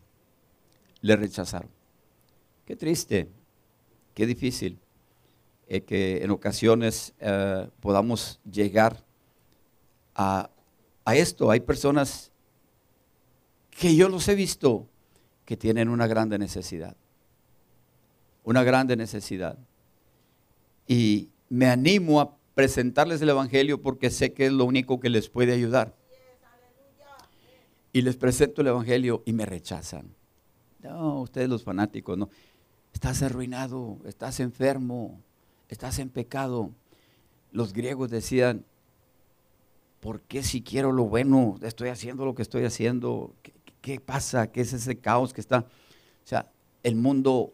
[1.02, 1.70] Le rechazaron.
[2.66, 3.28] Qué triste
[4.14, 4.80] qué difícil
[5.68, 9.04] eh, que en ocasiones eh, podamos llegar
[10.16, 10.50] a,
[11.06, 11.52] a esto.
[11.52, 12.32] Hay personas
[13.70, 14.88] que yo los he visto
[15.46, 16.96] que tienen una grande necesidad.
[18.44, 19.58] Una grande necesidad.
[20.88, 25.30] Y me animo a presentarles el Evangelio porque sé que es lo único que les
[25.30, 25.96] puede ayudar.
[27.94, 30.16] Y les presento el Evangelio y me rechazan.
[30.82, 32.30] No, ustedes los fanáticos, no.
[32.94, 35.22] Estás arruinado, estás enfermo,
[35.70, 36.72] estás en pecado.
[37.52, 38.66] Los griegos decían,
[40.00, 43.34] ¿por qué si quiero lo bueno estoy haciendo lo que estoy haciendo?
[43.82, 44.52] ¿Qué, pasa?
[44.52, 45.60] ¿Qué es ese caos que está?
[45.60, 46.52] O sea,
[46.84, 47.54] el mundo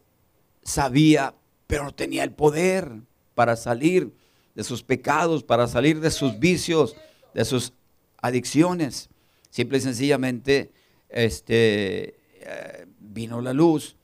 [0.63, 1.35] sabía,
[1.67, 2.91] pero no tenía el poder
[3.35, 4.13] para salir
[4.55, 6.95] de sus pecados, para salir de sus vicios,
[7.33, 7.73] de sus
[8.21, 9.09] adicciones.
[9.49, 10.71] Simple y sencillamente
[11.09, 13.95] este, eh, vino la luz,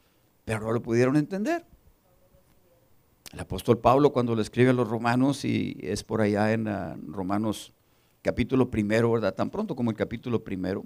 [0.46, 1.66] pero no lo pudieron entender.
[3.32, 6.96] El apóstol Pablo cuando le escribe a los romanos, y es por allá en uh,
[7.08, 7.74] Romanos
[8.22, 9.36] capítulo primero, ¿verdad?
[9.36, 10.84] Tan pronto como el capítulo primero,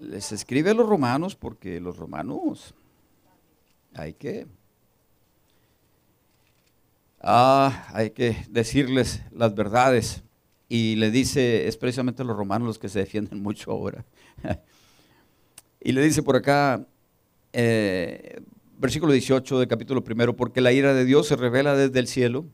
[0.00, 2.74] les escribe a los romanos porque los romanos
[3.94, 4.46] hay que
[7.26, 10.22] Ah, hay que decirles las verdades.
[10.68, 14.04] Y le dice, es precisamente los romanos los que se defienden mucho ahora.
[15.80, 16.86] y le dice por acá,
[17.54, 18.42] eh,
[18.84, 22.44] versículo 18 del capítulo primero, porque la ira de Dios se revela desde el cielo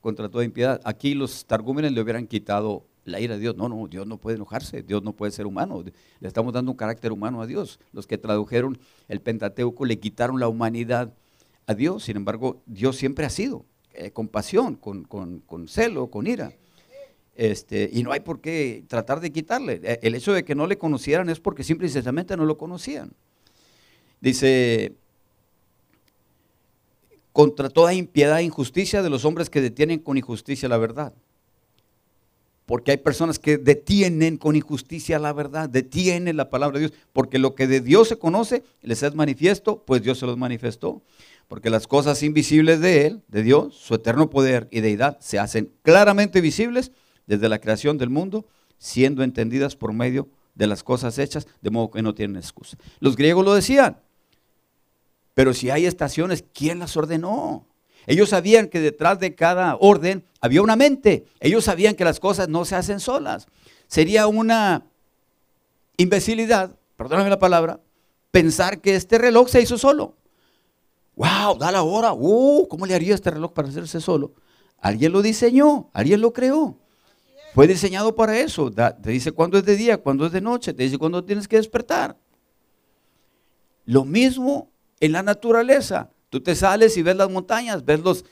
[0.00, 0.80] contra toda impiedad.
[0.82, 3.56] Aquí los targúmenes le hubieran quitado la ira de Dios.
[3.56, 5.84] No, no, Dios no puede enojarse, Dios no puede ser humano.
[5.84, 7.78] Le estamos dando un carácter humano a Dios.
[7.92, 11.14] Los que tradujeron el Pentateuco le quitaron la humanidad
[11.68, 12.02] a Dios.
[12.02, 16.52] Sin embargo, Dios siempre ha sido eh, con pasión, con, celo, con ira.
[17.36, 19.80] Este, y no hay por qué tratar de quitarle.
[19.84, 22.58] Eh, el hecho de que no le conocieran es porque simple y sencillamente no lo
[22.58, 23.12] conocían.
[24.20, 24.94] Dice,
[27.32, 31.12] contra toda impiedad e injusticia de los hombres que detienen con injusticia la verdad.
[32.66, 37.38] Porque hay personas que detienen con injusticia la verdad, detienen la palabra de Dios, porque
[37.38, 41.02] lo que de Dios se conoce les es manifiesto, pues Dios se los manifestó
[41.48, 45.72] porque las cosas invisibles de Él, de Dios, su eterno poder y deidad, se hacen
[45.82, 46.92] claramente visibles
[47.26, 48.46] desde la creación del mundo,
[48.76, 52.76] siendo entendidas por medio de las cosas hechas, de modo que no tienen excusa.
[53.00, 53.98] Los griegos lo decían,
[55.38, 57.64] pero si hay estaciones, ¿quién las ordenó?
[58.08, 61.26] Ellos sabían que detrás de cada orden había una mente.
[61.38, 63.46] Ellos sabían que las cosas no se hacen solas.
[63.86, 64.82] Sería una
[65.96, 67.78] imbecilidad, perdóname la palabra,
[68.32, 70.16] pensar que este reloj se hizo solo
[71.14, 74.32] wow, da la hora, uh, ¿cómo le haría este reloj para hacerse solo?
[74.80, 76.80] Alguien lo diseñó, alguien lo creó.
[77.54, 78.72] Fue diseñado para eso.
[78.72, 81.58] te dice cuándo es de día, cuándo es de noche, te dice cuándo tienes que
[81.58, 82.16] despertar.
[83.84, 86.10] Lo mismo en la naturaleza.
[86.30, 88.24] Tú te sales y ves las montañas, ves los,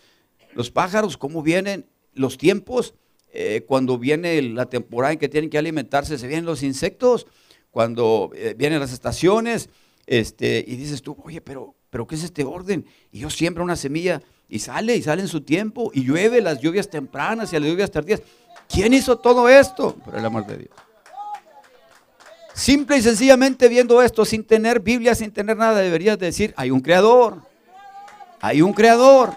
[0.54, 2.94] los pájaros, cómo vienen los tiempos.
[3.32, 7.26] Eh, cuando viene la temporada en que tienen que alimentarse, se vienen los insectos.
[7.70, 9.68] Cuando eh, vienen las estaciones,
[10.06, 12.84] este, y dices tú, oye, pero pero ¿qué es este orden?
[13.10, 16.60] Y yo siembro una semilla y sale, y sale en su tiempo, y llueve las
[16.60, 18.20] lluvias tempranas y las lluvias tardías.
[18.68, 19.94] ¿Quién hizo todo esto?
[20.04, 20.70] Por el amor de Dios.
[22.56, 26.80] Simple y sencillamente viendo esto, sin tener Biblia, sin tener nada, deberías decir, hay un
[26.80, 27.42] creador.
[28.40, 29.34] Hay un creador.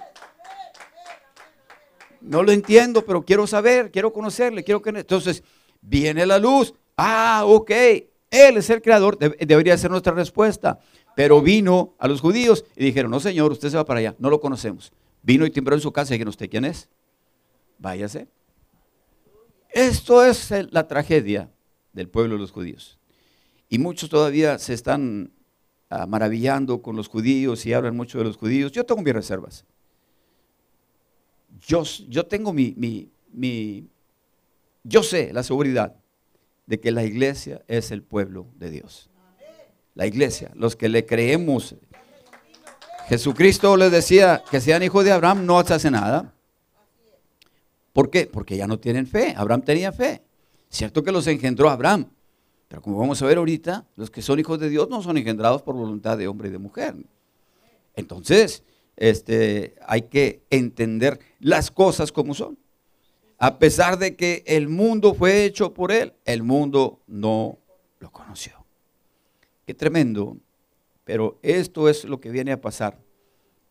[2.21, 4.91] No lo entiendo, pero quiero saber, quiero conocerle, quiero que...
[4.91, 5.43] Entonces,
[5.81, 6.73] viene la luz.
[6.95, 7.71] Ah, ok.
[8.31, 10.79] Él es el creador, debería ser nuestra respuesta.
[11.13, 14.29] Pero vino a los judíos y dijeron, no señor, usted se va para allá, no
[14.29, 14.93] lo conocemos.
[15.23, 16.87] Vino y timbró en su casa y dijeron, ¿usted quién es?
[17.79, 18.29] Váyase.
[19.71, 21.51] Esto es la tragedia
[21.91, 22.98] del pueblo de los judíos.
[23.69, 25.31] Y muchos todavía se están
[25.89, 28.71] ah, maravillando con los judíos y hablan mucho de los judíos.
[28.71, 29.65] Yo tengo mis reservas.
[31.67, 33.87] Yo, yo tengo mi, mi, mi,
[34.83, 35.95] yo sé la seguridad
[36.65, 39.09] de que la iglesia es el pueblo de Dios
[39.99, 41.75] la iglesia, los que le creemos.
[43.09, 46.33] Jesucristo les decía que sean hijos de Abraham no se hace nada.
[47.91, 48.25] ¿Por qué?
[48.25, 49.33] Porque ya no tienen fe.
[49.35, 50.21] Abraham tenía fe.
[50.69, 52.09] Cierto que los engendró Abraham,
[52.69, 55.63] pero como vamos a ver ahorita, los que son hijos de Dios no son engendrados
[55.63, 56.95] por voluntad de hombre y de mujer.
[57.95, 58.63] Entonces,
[58.95, 62.59] este, hay que entender las cosas como son.
[63.39, 67.57] A pesar de que el mundo fue hecho por él, el mundo no
[67.99, 68.63] lo conoció.
[69.65, 70.37] Qué tremendo,
[71.05, 72.99] pero esto es lo que viene a pasar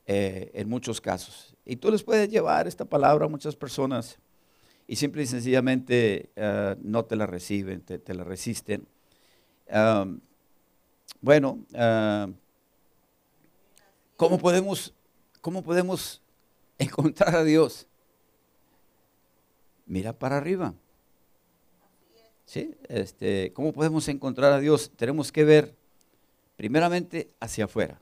[0.07, 1.55] eh, en muchos casos.
[1.64, 4.18] Y tú les puedes llevar esta palabra a muchas personas
[4.89, 8.89] y simple y sencillamente eh, no te la reciben, te, la resisten.
[11.20, 11.61] bueno,
[14.18, 14.93] ¿Cómo podemos,
[15.41, 16.20] cómo podemos
[16.78, 17.86] encontrar a Dios?
[19.86, 20.74] Mira para arriba.
[22.45, 22.74] ¿Sí?
[22.89, 24.91] Este, ¿Cómo podemos encontrar a Dios?
[24.97, 25.76] Tenemos que ver
[26.57, 28.01] primeramente hacia afuera.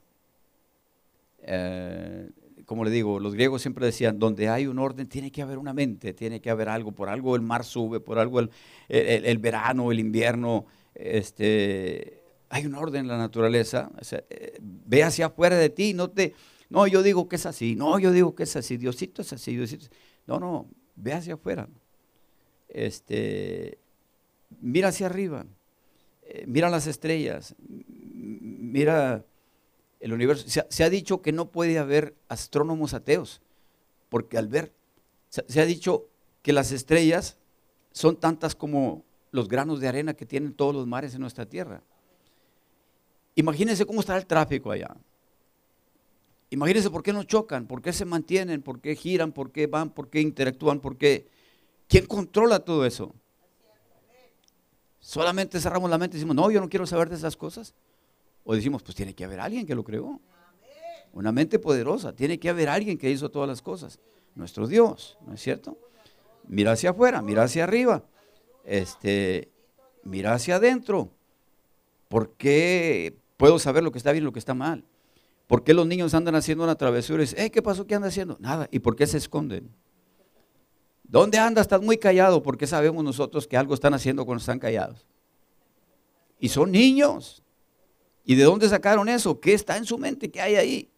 [1.43, 2.31] Eh,
[2.67, 5.73] como le digo, los griegos siempre decían, donde hay un orden tiene que haber una
[5.73, 8.51] mente, tiene que haber algo, por algo el mar sube, por algo el,
[8.89, 13.89] el, verano, el invierno, este, hay un orden en la naturaleza.
[14.11, 16.33] Eh, ve hacia afuera de ti, no te,
[16.69, 19.55] no, yo digo que es así, no, yo digo que es así, Diosito es así,
[19.55, 19.87] Diosito
[20.25, 21.69] No, no, ve hacia afuera.
[22.67, 23.77] Este,
[24.59, 25.45] mira hacia arriba,
[26.23, 29.23] eh, mira las estrellas, mira
[29.99, 30.45] el universo.
[30.47, 33.41] Se ha, dicho que no puede haber astrónomos ateos,
[34.09, 34.73] porque al ver,
[35.29, 36.07] se, ha dicho
[36.41, 37.37] que las estrellas
[37.91, 41.81] son tantas como los granos de arena que tienen todos los mares en nuestra tierra.
[43.35, 44.95] Imagínense cómo estará el tráfico allá.
[46.49, 49.89] Imagínense por qué no chocan, por qué se mantienen, por qué giran, por qué van,
[49.89, 51.27] por qué interactúan, por qué...
[51.87, 53.13] ¿Quién controla todo eso?
[54.99, 57.73] Solamente cerramos la mente y decimos, no, yo no quiero saber de esas cosas.
[58.49, 60.21] O decimos, pues tiene que haber alguien que lo creó.
[61.11, 62.13] Una mente poderosa.
[62.13, 63.99] Tiene que haber alguien que hizo todas las cosas.
[64.35, 65.77] Nuestro Dios, ¿no es cierto?
[66.47, 68.05] Mira hacia afuera, mira hacia arriba.
[68.63, 69.51] Este,
[70.03, 71.11] mira hacia adentro.
[72.07, 74.85] ¿Por qué puedo saber lo que está bien y lo que está mal?
[75.47, 77.85] ¿Por qué los niños andan haciendo una travesura y dicen, ¿qué pasó?
[77.85, 78.37] ¿Qué anda haciendo?
[78.39, 78.69] Nada.
[78.71, 79.69] ¿Y por qué se esconden?
[81.03, 81.59] ¿Dónde anda?
[81.59, 82.41] Estás muy callado.
[82.41, 85.05] ¿Por qué sabemos nosotros que algo están haciendo cuando están callados?
[86.39, 87.43] Y son niños.
[88.29, 89.39] ¿Y de dónde sacaron eso?
[89.39, 90.29] ¿Qué está en su mente?
[90.29, 90.89] ¿Qué hay ahí?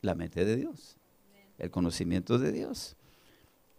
[0.00, 0.96] La mente de Dios,
[1.58, 2.94] el conocimiento de Dios.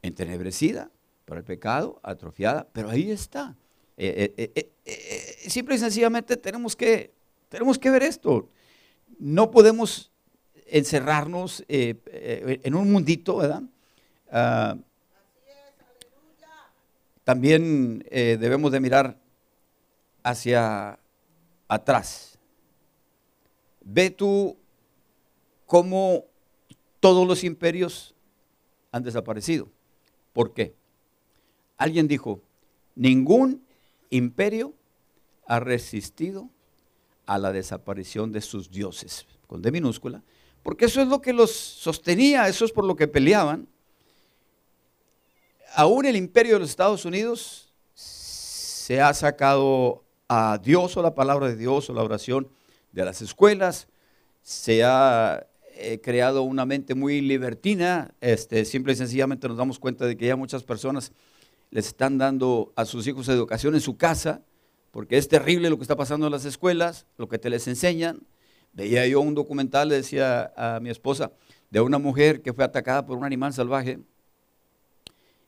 [0.02, 0.92] Entenebrecida
[1.24, 3.56] por el pecado, atrofiada, pero ahí está.
[3.96, 7.14] Eh, eh, eh, simple y sencillamente tenemos que,
[7.48, 8.50] tenemos que ver esto.
[9.18, 10.12] No podemos
[10.66, 13.64] encerrarnos en un mundito, ¿verdad?
[14.30, 14.78] Ah,
[17.24, 19.18] también debemos de mirar
[20.22, 21.00] hacia
[21.68, 22.38] atrás.
[23.82, 24.58] Ve tú
[25.66, 26.26] cómo
[27.00, 28.14] todos los imperios
[28.92, 29.70] han desaparecido.
[30.34, 30.76] ¿Por qué?
[31.78, 32.42] Alguien dijo,
[32.96, 33.66] ningún
[34.10, 34.74] imperio
[35.46, 36.50] ha resistido
[37.26, 40.24] a la desaparición de sus dioses, con D minúscula,
[40.64, 43.68] porque eso es lo que los sostenía, eso es por lo que peleaban.
[45.76, 51.48] Aún el imperio de los Estados Unidos se ha sacado a Dios o la palabra
[51.48, 52.48] de Dios o la oración
[52.92, 53.88] de las escuelas.
[54.42, 58.14] Se ha eh, creado una mente muy libertina.
[58.22, 61.12] Este, simple y sencillamente nos damos cuenta de que ya muchas personas
[61.70, 64.42] les están dando a sus hijos educación en su casa,
[64.92, 68.22] porque es terrible lo que está pasando en las escuelas, lo que te les enseñan.
[68.74, 71.32] Veía yo un documental, le decía a mi esposa,
[71.70, 74.00] de una mujer que fue atacada por un animal salvaje.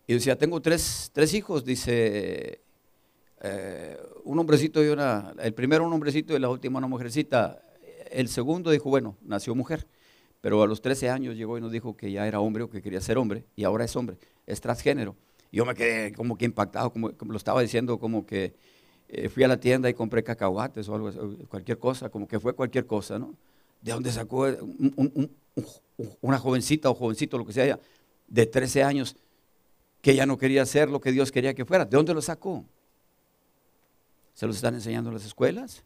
[0.07, 2.61] Y decía, tengo tres, tres hijos, dice,
[3.41, 7.61] eh, un hombrecito y una, el primero un hombrecito y la última una mujercita.
[8.11, 9.87] El segundo dijo, bueno, nació mujer,
[10.41, 12.81] pero a los 13 años llegó y nos dijo que ya era hombre o que
[12.81, 14.17] quería ser hombre, y ahora es hombre,
[14.47, 15.15] es transgénero.
[15.51, 18.53] Yo me quedé como que impactado, como, lo estaba diciendo, como que
[19.07, 21.11] eh, fui a la tienda y compré cacahuates o algo,
[21.47, 23.35] cualquier cosa, como que fue cualquier cosa, ¿no?
[23.81, 24.45] ¿De dónde sacó
[26.21, 27.79] una jovencita o jovencito, lo que sea,
[28.27, 29.15] de 13 años,
[30.01, 31.85] que ya no quería ser lo que Dios quería que fuera?
[31.85, 32.65] ¿De dónde lo sacó?
[34.39, 35.83] Se los están enseñando en las escuelas.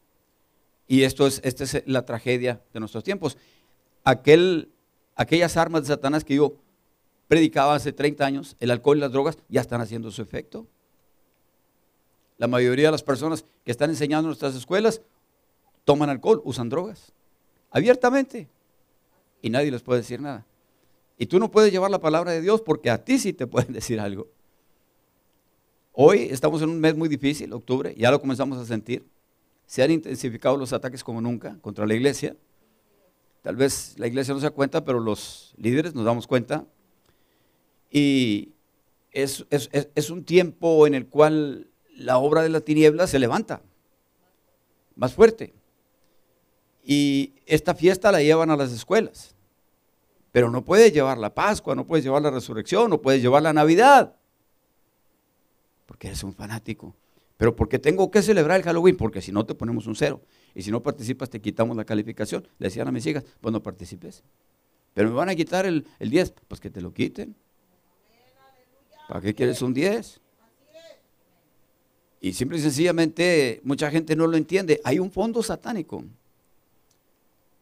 [0.88, 3.36] Y esto es, esta es la tragedia de nuestros tiempos.
[4.04, 4.70] Aquel,
[5.16, 6.54] aquellas armas de Satanás que yo
[7.28, 10.68] predicaba hace 30 años, el alcohol y las drogas, ya están haciendo su efecto.
[12.38, 15.02] La mayoría de las personas que están enseñando en nuestras escuelas
[15.84, 17.12] toman alcohol, usan drogas,
[17.72, 18.48] abiertamente.
[19.42, 20.46] Y nadie les puede decir nada.
[21.18, 23.74] Y tú no puedes llevar la palabra de Dios porque a ti sí te pueden
[23.74, 24.28] decir algo.
[25.96, 29.06] Hoy estamos en un mes muy difícil, octubre, ya lo comenzamos a sentir.
[29.68, 32.36] Se han intensificado los ataques como nunca contra la iglesia.
[33.44, 36.66] Tal vez la iglesia no se da cuenta, pero los líderes nos damos cuenta.
[37.92, 38.54] Y
[39.12, 39.46] es,
[40.10, 43.62] un tiempo en el cual la obra de la tiniebla se levanta
[44.96, 45.54] más fuerte.
[46.84, 49.36] Y esta fiesta la llevan a las escuelas.
[50.32, 53.54] Pero no puedes llevar la Pascua, no puedes llevar la resurrección, no puedes llevar la
[53.54, 54.16] Navidad
[56.04, 56.94] porque eres un fanático.
[57.38, 60.22] Pero porque tengo que celebrar el Halloween, porque si no te ponemos un cero.
[60.54, 62.46] Y si no participas te quitamos la calificación.
[62.60, 64.22] Le decían a mis hijas, pues no participes.
[64.94, 67.38] Pero me van a quitar el, el 10, pues que te lo quiten.
[69.08, 70.20] ¿Para qué quieres un 10?
[72.20, 74.82] Y simple y sencillamente mucha gente no lo entiende.
[74.84, 76.04] Hay un fondo satánico.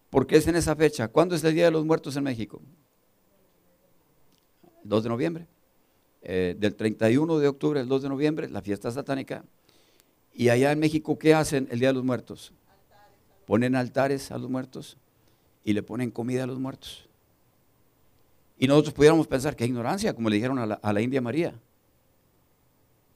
[0.10, 1.10] porque es en esa fecha.
[1.10, 2.60] ¿Cuándo es el Día de los Muertos en México?
[4.84, 5.48] 2 de noviembre.
[6.24, 9.44] Eh, del 31 de octubre al 2 de noviembre, la fiesta satánica.
[10.34, 12.54] Y allá en México, ¿qué hacen el Día de los Muertos?
[13.46, 14.98] Ponen altares a los muertos
[15.64, 17.10] y le ponen comida a los muertos.
[18.58, 21.56] Y nosotros pudiéramos pensar que ignorancia, como le dijeron a la, a la India María.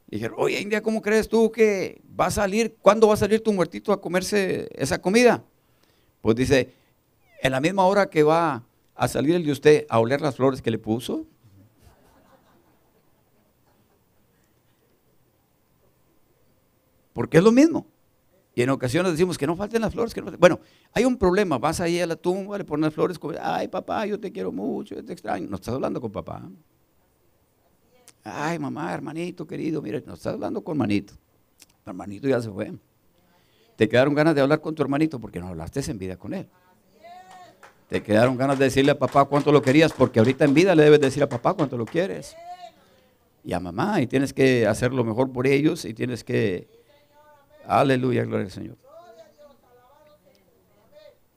[0.08, 3.54] Dijeron, oye India, ¿cómo crees tú que va a salir, cuándo va a salir tu
[3.54, 5.44] muertito a comerse esa comida?
[6.22, 6.74] Pues dice,
[7.42, 8.64] en la misma hora que va
[8.96, 11.26] a salir el de usted a oler las flores que le puso.
[17.16, 17.88] Porque es lo mismo.
[18.54, 20.14] Y en ocasiones decimos que no falten las flores.
[20.38, 20.60] Bueno,
[20.92, 21.58] hay un problema.
[21.58, 25.02] Vas ahí a la tumba, le pones las flores, ay papá, yo te quiero mucho,
[25.02, 25.48] te extraño.
[25.50, 26.44] No estás hablando con papá.
[28.22, 31.14] Ay mamá, hermanito querido, mire, no estás hablando con hermanito.
[31.86, 32.74] hermanito ya se fue.
[33.78, 36.50] Te quedaron ganas de hablar con tu hermanito porque no hablaste en vida con él.
[37.88, 40.84] Te quedaron ganas de decirle a papá cuánto lo querías porque ahorita en vida le
[40.84, 42.36] debes decir a papá cuánto lo quieres.
[43.42, 46.75] Y a mamá, y tienes que hacer lo mejor por ellos y tienes que
[47.68, 48.78] Aleluya, gloria al Señor.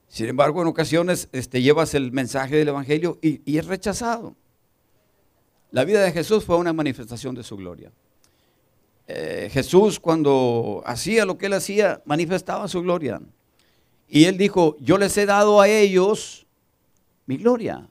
[0.07, 4.35] Sin embargo, en ocasiones este, llevas el mensaje del Evangelio y, es rechazado.
[5.71, 7.91] La vida de Jesús fue una manifestación de su gloria.
[9.07, 13.21] Eh, Jesús cuando hacía lo que él hacía, manifestaba su gloria.
[14.07, 16.47] Y él dijo, yo les he dado a ellos
[17.27, 17.87] mi gloria,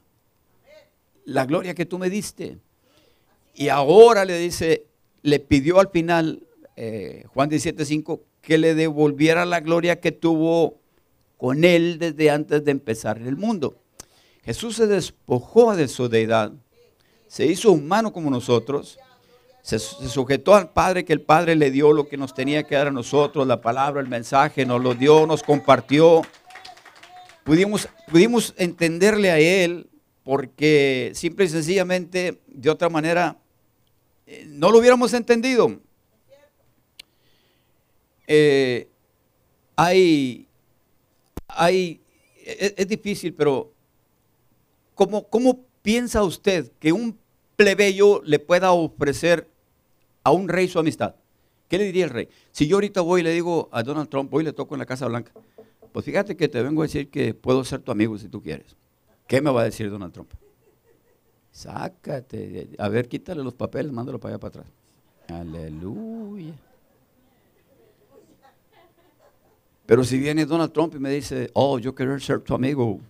[1.25, 2.59] la gloria que tú me diste.
[3.55, 4.87] Y ahora le dice,
[5.23, 6.43] le pidió al final,
[6.81, 10.79] eh, Juan 17:5, que le devolviera la gloria que tuvo
[11.37, 13.83] con él desde antes de empezar el mundo.
[14.45, 16.53] Jesús se despojó de su deidad,
[17.27, 18.97] se hizo humano como nosotros,
[19.61, 22.87] se, sujetó al Padre que el Padre le dio lo que nos tenía que dar
[22.87, 26.23] a nosotros, la palabra, el mensaje, nos lo dio, nos compartió.
[27.43, 29.91] Pudimos, pudimos entenderle a Él
[30.23, 33.37] porque simple y sencillamente, de otra manera,
[34.27, 35.81] eh, no lo hubiéramos entendido.
[38.31, 38.89] Eh,
[39.75, 40.47] hay,
[41.49, 42.03] hay,
[42.45, 43.73] es, difícil, pero
[44.95, 47.19] ¿cómo, ¿cómo piensa usted que un
[47.57, 49.49] plebeyo le pueda ofrecer
[50.23, 51.15] a un rey su amistad?
[51.69, 52.29] ¿Qué le diría el rey?
[52.53, 54.81] Si yo ahorita voy y le digo a Donald Trump, voy y le toco en
[54.81, 55.33] la Casa Blanca,
[55.93, 58.77] pues fíjate que te vengo a decir que puedo ser tu amigo si tú quieres.
[59.27, 60.31] ¿Qué me va a decir Donald Trump?
[61.51, 64.67] Sácate, a ver, quítale los papeles, mándalo para allá para atrás.
[65.29, 66.55] Aleluya.
[69.89, 73.01] Pero si viene Donald Trump y me dice, oh, yo quiero ser tu amigo,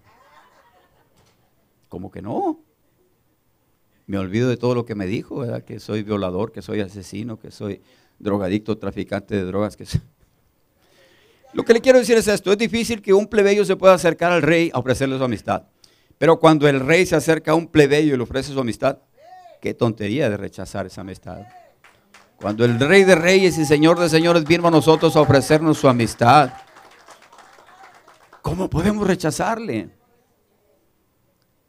[1.89, 2.61] como que no.
[4.07, 5.65] Me olvido de todo lo que me dijo, ¿verdad?
[5.65, 7.83] que soy violador, que soy asesino, que soy
[8.21, 9.77] drogadicto, traficante de drogas.
[9.77, 9.87] Que
[11.53, 14.31] Lo que le quiero decir es esto, es difícil que un plebeyo se pueda acercar
[14.31, 15.65] al rey a ofrecerle su amistad.
[16.17, 18.99] Pero cuando el rey se acerca a un plebeyo y le ofrece su amistad,
[19.61, 21.41] qué tontería de rechazar esa amistad.
[22.37, 25.89] Cuando el rey de reyes y señor de señores vino a nosotros a ofrecernos su
[25.89, 26.53] amistad,
[28.43, 29.91] ¿Cómo podemos rechazarle?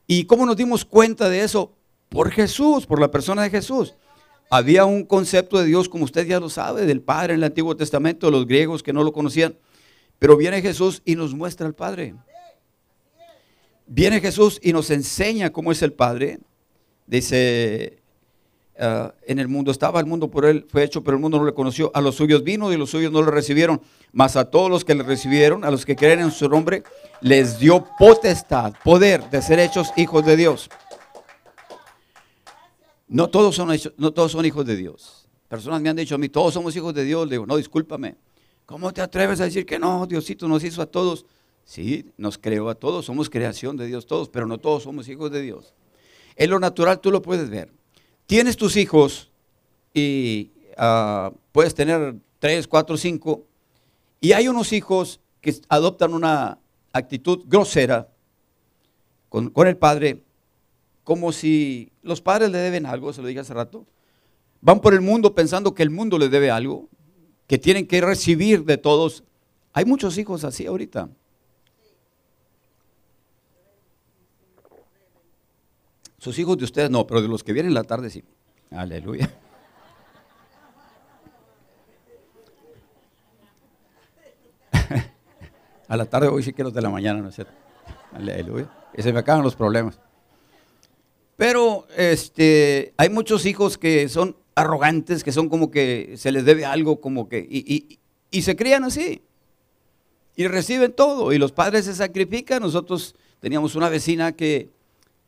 [0.07, 1.76] ¿Y cómo nos dimos cuenta de eso?
[2.09, 3.95] Por Jesús, por la persona de Jesús.
[4.49, 7.76] Había un concepto de Dios, como usted ya lo sabe, del Padre en el Antiguo
[7.76, 9.55] Testamento, los griegos que no lo conocían.
[10.17, 12.15] Pero viene Jesús y nos muestra al Padre.
[13.86, 16.39] Viene Jesús y nos enseña cómo es el Padre.
[17.05, 18.01] Dice
[18.82, 21.43] Ah, en el mundo estaba, el mundo por él fue hecho, pero el mundo no
[21.43, 21.91] le conoció.
[21.93, 23.82] A los suyos vino y los suyos no le recibieron.
[24.13, 26.84] Mas a todos los que le recibieron, a los que creen en su nombre,
[27.19, 30.69] les dio potestad, poder de ser hechos hijos de Dios.
[33.09, 35.27] No todos son, no todos son hijos de Dios.
[35.49, 37.27] Personas me han dicho a mí, todos somos hijos de Dios.
[37.27, 38.15] Le digo, no, discúlpame.
[38.65, 40.05] ¿Cómo te atreves a decir que no?
[40.07, 41.25] Diosito nos hizo a todos.
[41.65, 45.32] Sí, nos creó a todos, somos creación de Dios todos, pero no todos somos hijos
[45.32, 45.73] de Dios.
[46.36, 47.78] En lo natural tú lo puedes ver
[48.30, 49.32] tienes tus hijos
[49.91, 53.47] y ah, puedes tener tres, cuatro, cinco,
[54.21, 56.59] y hay unos hijos que adoptan una
[56.93, 58.07] actitud grosera
[59.30, 60.21] con, el padre,
[61.03, 63.88] como si los padres le deben algo, se lo dije hace rato.
[64.61, 66.88] Van por el mundo pensando que el mundo le debe algo,
[67.47, 69.23] que tienen que recibir de todos.
[69.73, 71.09] Hay muchos hijos así ahorita.
[76.20, 78.24] Sus hijos de ustedes no, pero de los que vienen en la tarde sí.
[78.72, 79.34] Aleluya.
[85.88, 87.53] A la tarde hoy sí que los de la mañana, ¿no es cierto?
[88.11, 88.70] Aleluya.
[88.95, 89.97] Y se me acaban los problemas.
[91.38, 96.65] Pero este, hay muchos hijos que son arrogantes, que son como que se les debe
[96.65, 97.97] algo, como que, y,
[98.30, 99.22] y se crían así.
[100.36, 101.32] Y reciben todo.
[101.32, 102.61] Y los padres se sacrifican.
[102.61, 104.70] Nosotros teníamos una vecina que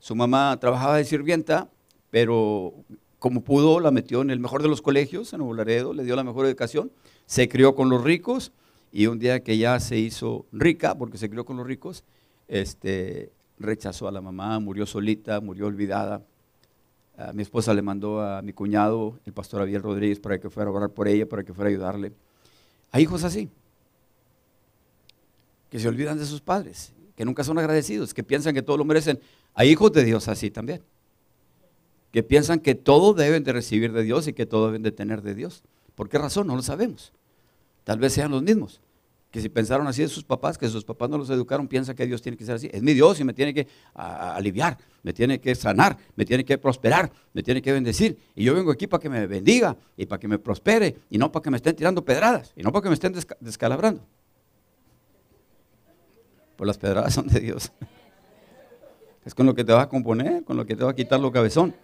[0.02, 1.70] su mamá trabajaba de sirvienta,
[2.10, 2.74] pero
[3.20, 5.54] como pudo la metió en el mejor de los colegios, en Nuevo
[5.94, 6.92] le dio la mejor educación.
[7.28, 8.52] Se crió con los ricos
[8.92, 12.04] y un día que ya se hizo rica, porque se crió con los ricos,
[12.48, 16.24] este, rechazó a la mamá, murió solita, murió olvidada.
[17.16, 20.72] A mi esposa le mandó a mi cuñado, el pastor Abiel Rodríguez, para que fuera
[20.72, 22.12] a orar por ella, para que fuera a ayudarle.
[22.92, 23.52] Hay hijos así,
[25.70, 28.84] que se olvidan de sus padres, que nunca son agradecidos, que piensan que todo lo
[28.84, 29.20] merecen.
[29.54, 30.82] Hay hijos de Dios así también,
[32.12, 35.22] que piensan que todo deben de recibir de Dios y que todo deben de tener
[35.22, 35.64] de Dios.
[35.96, 36.48] ¿Por qué razón?
[36.48, 37.14] No lo sabemos.
[37.84, 38.82] Tal vez sean los mismos
[39.32, 42.06] que si pensaron así de sus papás, que sus papás no los educaron, piensan que
[42.06, 42.70] Dios tiene que ser así.
[42.72, 46.58] Es mi Dios y me tiene que aliviar, me tiene que sanar, me tiene que
[46.58, 48.18] prosperar, me tiene que bendecir.
[48.36, 51.32] Y yo vengo aquí para que me bendiga y para que me prospere y no
[51.32, 54.06] para que me estén tirando pedradas y no para que me estén descalabrando.
[56.58, 57.72] Pues las pedradas son de Dios.
[59.26, 61.20] Es con lo que te va a componer, con lo que te va a quitar
[61.20, 61.76] lo cabezón.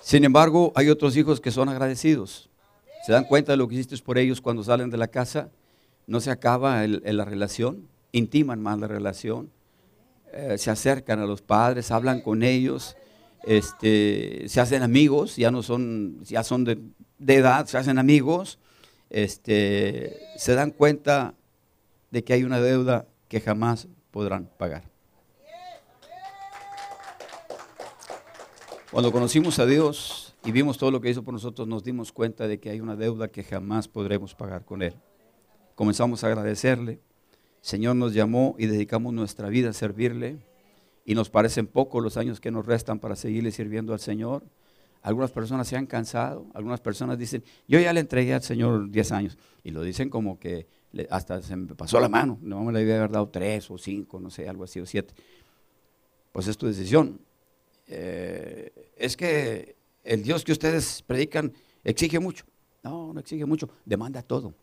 [0.00, 2.50] Sin embargo, hay otros hijos que son agradecidos
[3.04, 5.50] ¿Se dan cuenta de lo que hiciste por ellos cuando salen de la casa?
[6.06, 9.50] No se acaba la relación, intiman más la relación,
[10.32, 12.96] eh, se acercan a los padres, hablan con ellos,
[13.42, 16.78] este, se hacen amigos, ya no son, ya son de,
[17.26, 18.58] edad, se hacen amigos,
[19.10, 21.34] este, se dan cuenta
[22.14, 24.88] de que hay una deuda que jamás podrán pagar.
[28.92, 32.46] Cuando conocimos a Dios, y vimos todo lo que hizo por nosotros, nos dimos cuenta
[32.46, 34.94] de que hay una deuda que jamás podremos pagar con Él.
[35.74, 37.00] Comenzamos a agradecerle.
[37.60, 40.38] Señor nos llamó y dedicamos nuestra vida a servirle.
[41.04, 44.44] Y nos parecen pocos los años que nos restan para seguirle sirviendo al Señor.
[45.02, 49.10] Algunas personas se han cansado, algunas personas dicen, yo ya le entregué al Señor 10
[49.10, 49.36] años.
[49.64, 50.68] Y lo dicen como que
[51.10, 54.20] hasta se me pasó la mano, no me le había haber dado 3 o 5,
[54.20, 55.14] no sé, algo así, o 7.
[56.32, 57.20] Pues es tu decisión.
[57.86, 62.44] Eh, es que el Dios que ustedes predican exige mucho.
[62.82, 64.54] No, no exige mucho, demanda todo.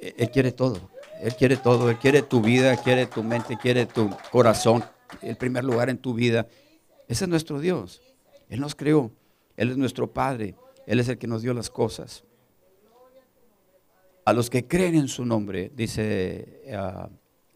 [0.00, 0.90] E-, él quiere todo,
[1.20, 4.84] Él quiere todo, Él quiere tu vida, quiere tu mente, quiere tu corazón,
[5.22, 6.46] el primer lugar en tu vida.
[7.08, 8.02] Ese es nuestro Dios.
[8.48, 9.10] Él nos creó,
[9.56, 10.54] Él es nuestro Padre,
[10.86, 12.24] Él es el que nos dio las cosas.
[14.28, 17.08] A los que creen en su nombre, dice ah,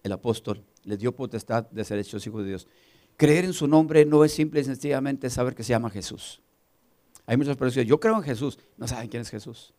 [0.03, 2.67] el apóstol, les dio potestad de ser hechos hijos de Dios.
[3.19, 6.41] Creer en su nombre no es simple y sencillamente saber que se llama Jesús.
[7.27, 9.75] Hay muchas personas que yo creo en Jesús, no saben quién es Jesús.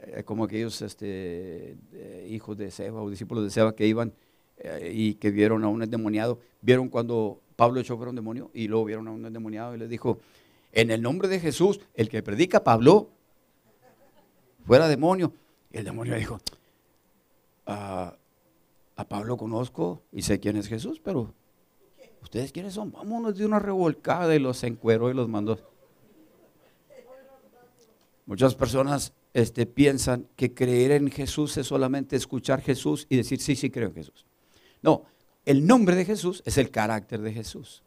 [0.00, 4.14] Eh, como aquellos este, eh, hijos de Seba o discípulos de Seba que iban
[4.60, 8.66] eh, y que vieron a un endemoniado, vieron cuando Pablo echó fuera un demonio y
[8.66, 10.20] luego vieron a un endemoniado y le dijo,
[10.72, 13.10] en el nombre de Jesús, el que predica Pablo,
[14.68, 15.32] fuera demonio.
[15.72, 16.38] Y el demonio dijo,
[17.66, 18.14] a
[19.08, 21.34] Pablo conozco y sé quién es Jesús, pero
[22.22, 22.92] ¿Ustedes quiénes son?
[22.92, 25.58] Vámonos de una revolcada y los encueró y los mandó.
[28.26, 33.56] Muchas personas este, piensan que creer en Jesús es solamente escuchar Jesús y decir, sí,
[33.56, 34.26] sí, creo en Jesús.
[34.82, 35.04] No,
[35.46, 37.82] el nombre de Jesús es el carácter de Jesús.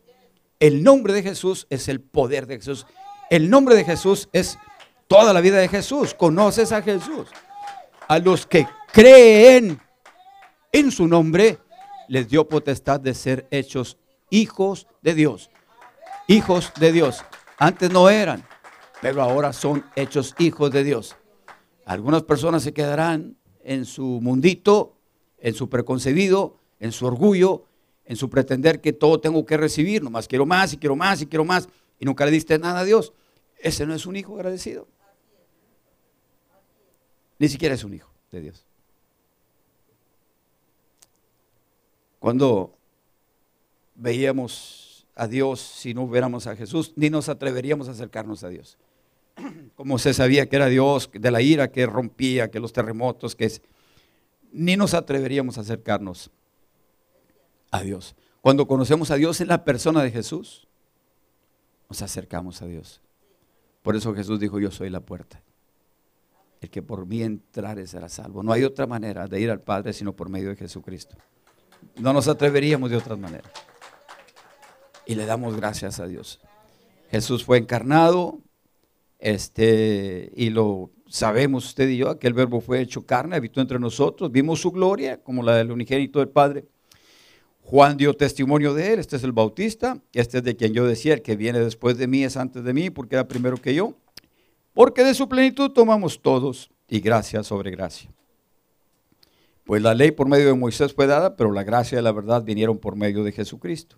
[0.60, 2.88] El nombre de Jesús es el poder de Jesús.
[3.30, 4.58] El nombre de Jesús es
[5.12, 6.14] toda la vida de Jesús.
[6.14, 7.28] Conoces a Jesús.
[8.08, 9.78] A los que creen
[10.72, 11.60] en su nombre,
[12.08, 13.98] les dio potestad de ser hechos
[14.30, 15.50] hijos de Dios.
[16.28, 17.26] Hijos de Dios.
[17.58, 18.46] Antes no eran,
[19.02, 21.18] pero ahora son hechos hijos de Dios.
[21.86, 23.36] Algunas personas se quedarán
[23.66, 24.96] en su mundito,
[25.40, 27.66] en su preconcebido, en su orgullo,
[28.06, 31.28] en su pretender que todo tengo que recibir, nomás quiero más y quiero más y
[31.28, 31.68] quiero más,
[32.00, 33.12] y nunca le diste nada a Dios.
[33.60, 34.88] Ese no es un hijo agradecido.
[37.42, 38.64] Ni siquiera es un hijo de Dios.
[42.20, 42.78] Cuando
[43.96, 48.78] veíamos a Dios si no hubiéramos a Jesús, ni nos atreveríamos a acercarnos a Dios.
[49.76, 53.46] Como se sabía que era Dios, de la ira que rompía, que los terremotos, que
[53.46, 53.64] es,
[54.52, 56.30] ni nos atreveríamos a acercarnos
[57.72, 58.14] a Dios.
[58.42, 60.68] Cuando conocemos a Dios en la persona de Jesús,
[61.90, 63.02] nos acercamos a Dios.
[63.82, 65.42] Por eso Jesús dijo, yo soy la puerta.
[66.62, 68.44] El que por mí entrare será salvo.
[68.44, 71.18] No hay otra manera de ir al Padre sino por medio de Jesucristo.
[72.00, 73.52] No nos atreveríamos de otra manera
[75.06, 76.40] y le damos gracias a Dios.
[77.10, 78.40] Jesús fue encarnado,
[79.20, 84.32] este, y lo sabemos usted y yo, aquel verbo fue hecho carne, habitó entre nosotros,
[84.32, 86.66] vimos su gloria como la del unigénito del Padre.
[87.64, 91.14] Juan dio testimonio de él, este es el bautista, este es de quien yo decía,
[91.14, 93.96] el que viene después de mí es antes de mí porque era primero que yo.
[94.74, 98.12] Porque de su plenitud tomamos todos y gracia sobre gracia.
[99.64, 102.44] Pues la ley por medio de Moisés fue dada, pero la gracia y la verdad
[102.44, 103.98] vinieron por medio de Jesucristo.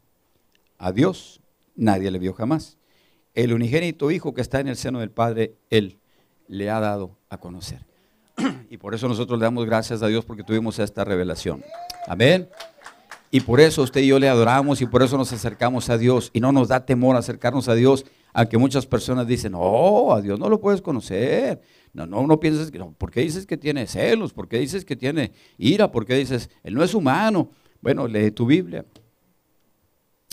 [0.78, 1.42] A Dios
[1.76, 2.78] nadie le vio jamás.
[3.34, 6.00] El unigénito Hijo que está en el seno del Padre, Él
[6.48, 7.86] le ha dado a conocer.
[8.70, 11.64] Y por eso nosotros le damos gracias a Dios porque tuvimos esta revelación.
[12.08, 12.50] Amén.
[13.30, 16.32] Y por eso usted y yo le adoramos y por eso nos acercamos a Dios.
[16.34, 20.40] Y no nos da temor acercarnos a Dios, aunque muchas personas dicen, oh, a Dios
[20.40, 21.62] no lo puedes conocer.
[21.94, 24.34] No, no, no pienses que, no, ¿por qué dices que tiene celos?
[24.34, 25.92] ¿Por qué dices que tiene ira?
[25.92, 27.52] ¿Por qué dices, él no es humano?
[27.82, 28.86] Bueno, lee tu Biblia.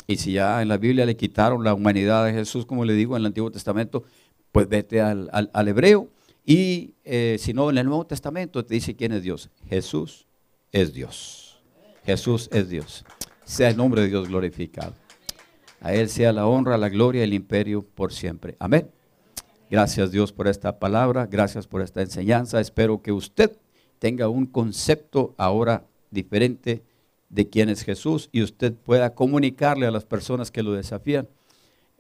[0.07, 3.17] Y si ya en la Biblia le quitaron la humanidad de Jesús, como le digo
[3.17, 4.05] en el Antiguo Testamento,
[4.51, 6.09] pues vete al, hebreo.
[6.45, 9.51] Y eh, si no, en el Nuevo Testamento te dice quién es Dios.
[9.69, 10.27] Jesús
[10.73, 11.61] es Dios.
[12.05, 13.05] Jesús es Dios.
[13.45, 14.95] Sea el nombre de Dios glorificado.
[15.81, 18.57] A Él sea la honra, la gloria y el imperio por siempre.
[18.59, 18.91] Amén.
[19.71, 22.61] Gracias Dios por esta palabra, gracias por esta enseñanza.
[22.61, 23.53] Espero que usted
[23.99, 26.83] tenga un concepto ahora diferente
[27.29, 31.29] de quién es Jesús y usted pueda comunicarle a las personas que lo desafían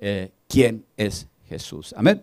[0.00, 1.94] eh, quién es Jesús.
[1.96, 2.22] Amén.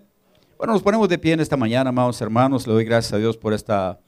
[0.58, 2.66] Bueno, nos ponemos de pie en esta mañana, amados hermanos.
[2.68, 4.00] Le doy gracias a Dios por esta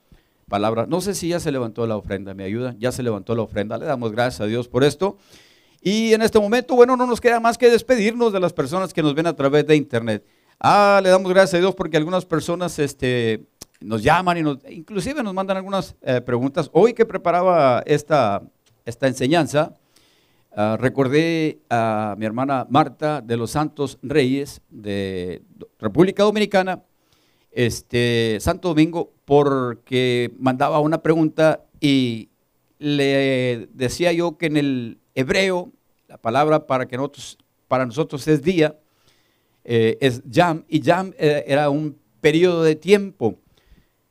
[0.50, 0.88] palabra.
[0.88, 2.76] No sé si ya se levantó la ofrenda, ¿me ayuda?
[2.80, 3.78] Ya se levantó la ofrenda.
[3.78, 5.18] Le damos gracias a Dios por esto.
[5.82, 9.02] Y en este momento, bueno, no nos queda más que despedirnos de las personas que
[9.02, 10.26] nos ven a través de internet.
[10.60, 13.46] Ah, le damos gracias a Dios porque algunas personas este,
[13.80, 16.70] nos llaman y nos, inclusive nos mandan algunas eh, preguntas.
[16.74, 18.42] Hoy que preparaba esta,
[18.86, 19.74] esta enseñanza,
[20.54, 25.44] ah, recordé a mi hermana Marta de los Santos Reyes de
[25.80, 26.84] República Dominicana,
[27.52, 32.30] este, Santo Domingo, porque mandaba una pregunta y
[32.80, 35.72] le decía yo que en el hebreo,
[36.08, 37.38] la palabra para, que nosotros,
[37.68, 38.78] para nosotros es día,
[39.64, 43.36] eh, es Yam, y Yam eh, era un periodo de tiempo.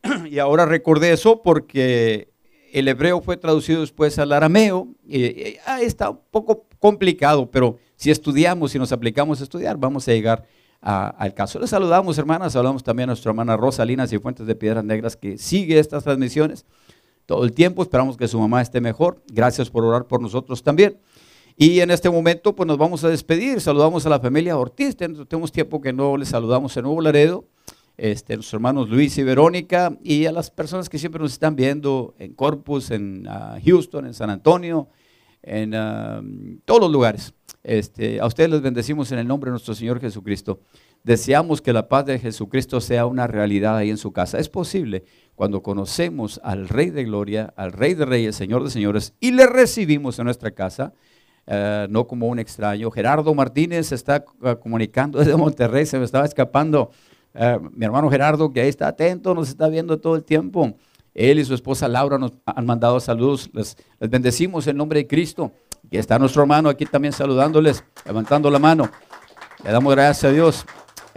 [0.30, 2.28] y ahora recordé eso porque
[2.72, 8.10] el hebreo fue traducido después al arameo, y, ah, está un poco complicado, pero si
[8.10, 10.46] estudiamos, si nos aplicamos a estudiar, vamos a llegar
[10.80, 11.58] al caso.
[11.58, 15.80] Les saludamos, hermanas, saludamos también a nuestra hermana Rosalina Cifuentes de Piedras Negras, que sigue
[15.80, 16.64] estas transmisiones
[17.28, 17.82] todo el tiempo.
[17.82, 19.22] Esperamos que su mamá esté mejor.
[19.30, 20.98] Gracias por orar por nosotros también.
[21.58, 23.60] Y en este momento pues nos vamos a despedir.
[23.60, 24.96] Saludamos a la familia Ortiz.
[24.96, 27.44] Tenemos tiempo que no les saludamos en Nuevo Laredo.
[27.98, 32.14] Este, nuestros hermanos Luis y Verónica y a las personas que siempre nos están viendo
[32.18, 34.88] en Corpus, en ah, Houston, en San Antonio,
[35.42, 36.22] en ah,
[36.64, 37.34] todos los lugares.
[37.62, 40.60] Este, a ustedes les bendecimos en el nombre de nuestro Señor Jesucristo.
[41.04, 44.38] Deseamos que la paz de Jesucristo sea una realidad ahí en su casa.
[44.38, 45.04] Es posible
[45.38, 49.46] cuando conocemos al Rey de Gloria, al Rey de Reyes, Señor de Señores, y le
[49.46, 50.92] recibimos en nuestra casa
[51.46, 52.90] eh, no como un extraño.
[52.90, 56.90] Gerardo Martínez está eh, comunicando desde Monterrey, se me estaba escapando.
[57.34, 60.74] Eh, mi hermano Gerardo, que ahí está atento, nos está viendo todo el tiempo.
[61.14, 63.48] Él y su esposa Laura nos han mandado saludos.
[63.52, 65.52] Les, bendecimos en nombre de Cristo.
[65.88, 68.90] Y está nuestro hermano aquí también saludándoles, levantando la mano.
[69.62, 70.66] Le damos gracias a Dios.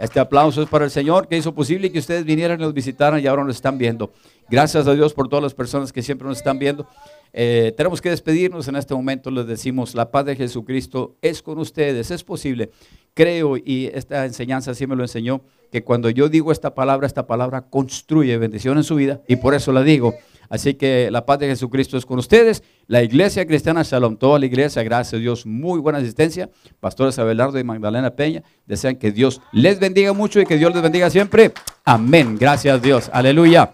[0.02, 3.22] Este aplauso es para el Señor que hizo posible que ustedes vinieran y nos visitaran
[3.22, 4.12] y ahora nos están viendo.
[4.50, 6.88] Gracias a Dios por todas las personas que siempre nos están viendo.
[7.32, 11.56] Eh, tenemos que despedirnos en este momento, les decimos, la paz de Jesucristo es con
[11.60, 12.72] ustedes, es posible.
[13.14, 17.28] Creo, y esta enseñanza sí me lo enseñó, que cuando yo digo esta palabra, esta
[17.28, 20.14] palabra construye bendición en su vida, y por eso la digo.
[20.48, 22.62] Así que la paz de Jesucristo es con ustedes.
[22.86, 26.50] La iglesia cristiana Shalom, toda la iglesia, gracias a Dios, muy buena asistencia.
[26.80, 30.82] Pastores Abelardo y Magdalena Peña, desean que Dios les bendiga mucho y que Dios les
[30.82, 31.52] bendiga siempre.
[31.84, 32.36] Amén.
[32.38, 33.10] Gracias a Dios.
[33.12, 33.72] Aleluya.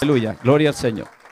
[0.00, 0.36] Aleluya.
[0.42, 1.23] Gloria al Señor.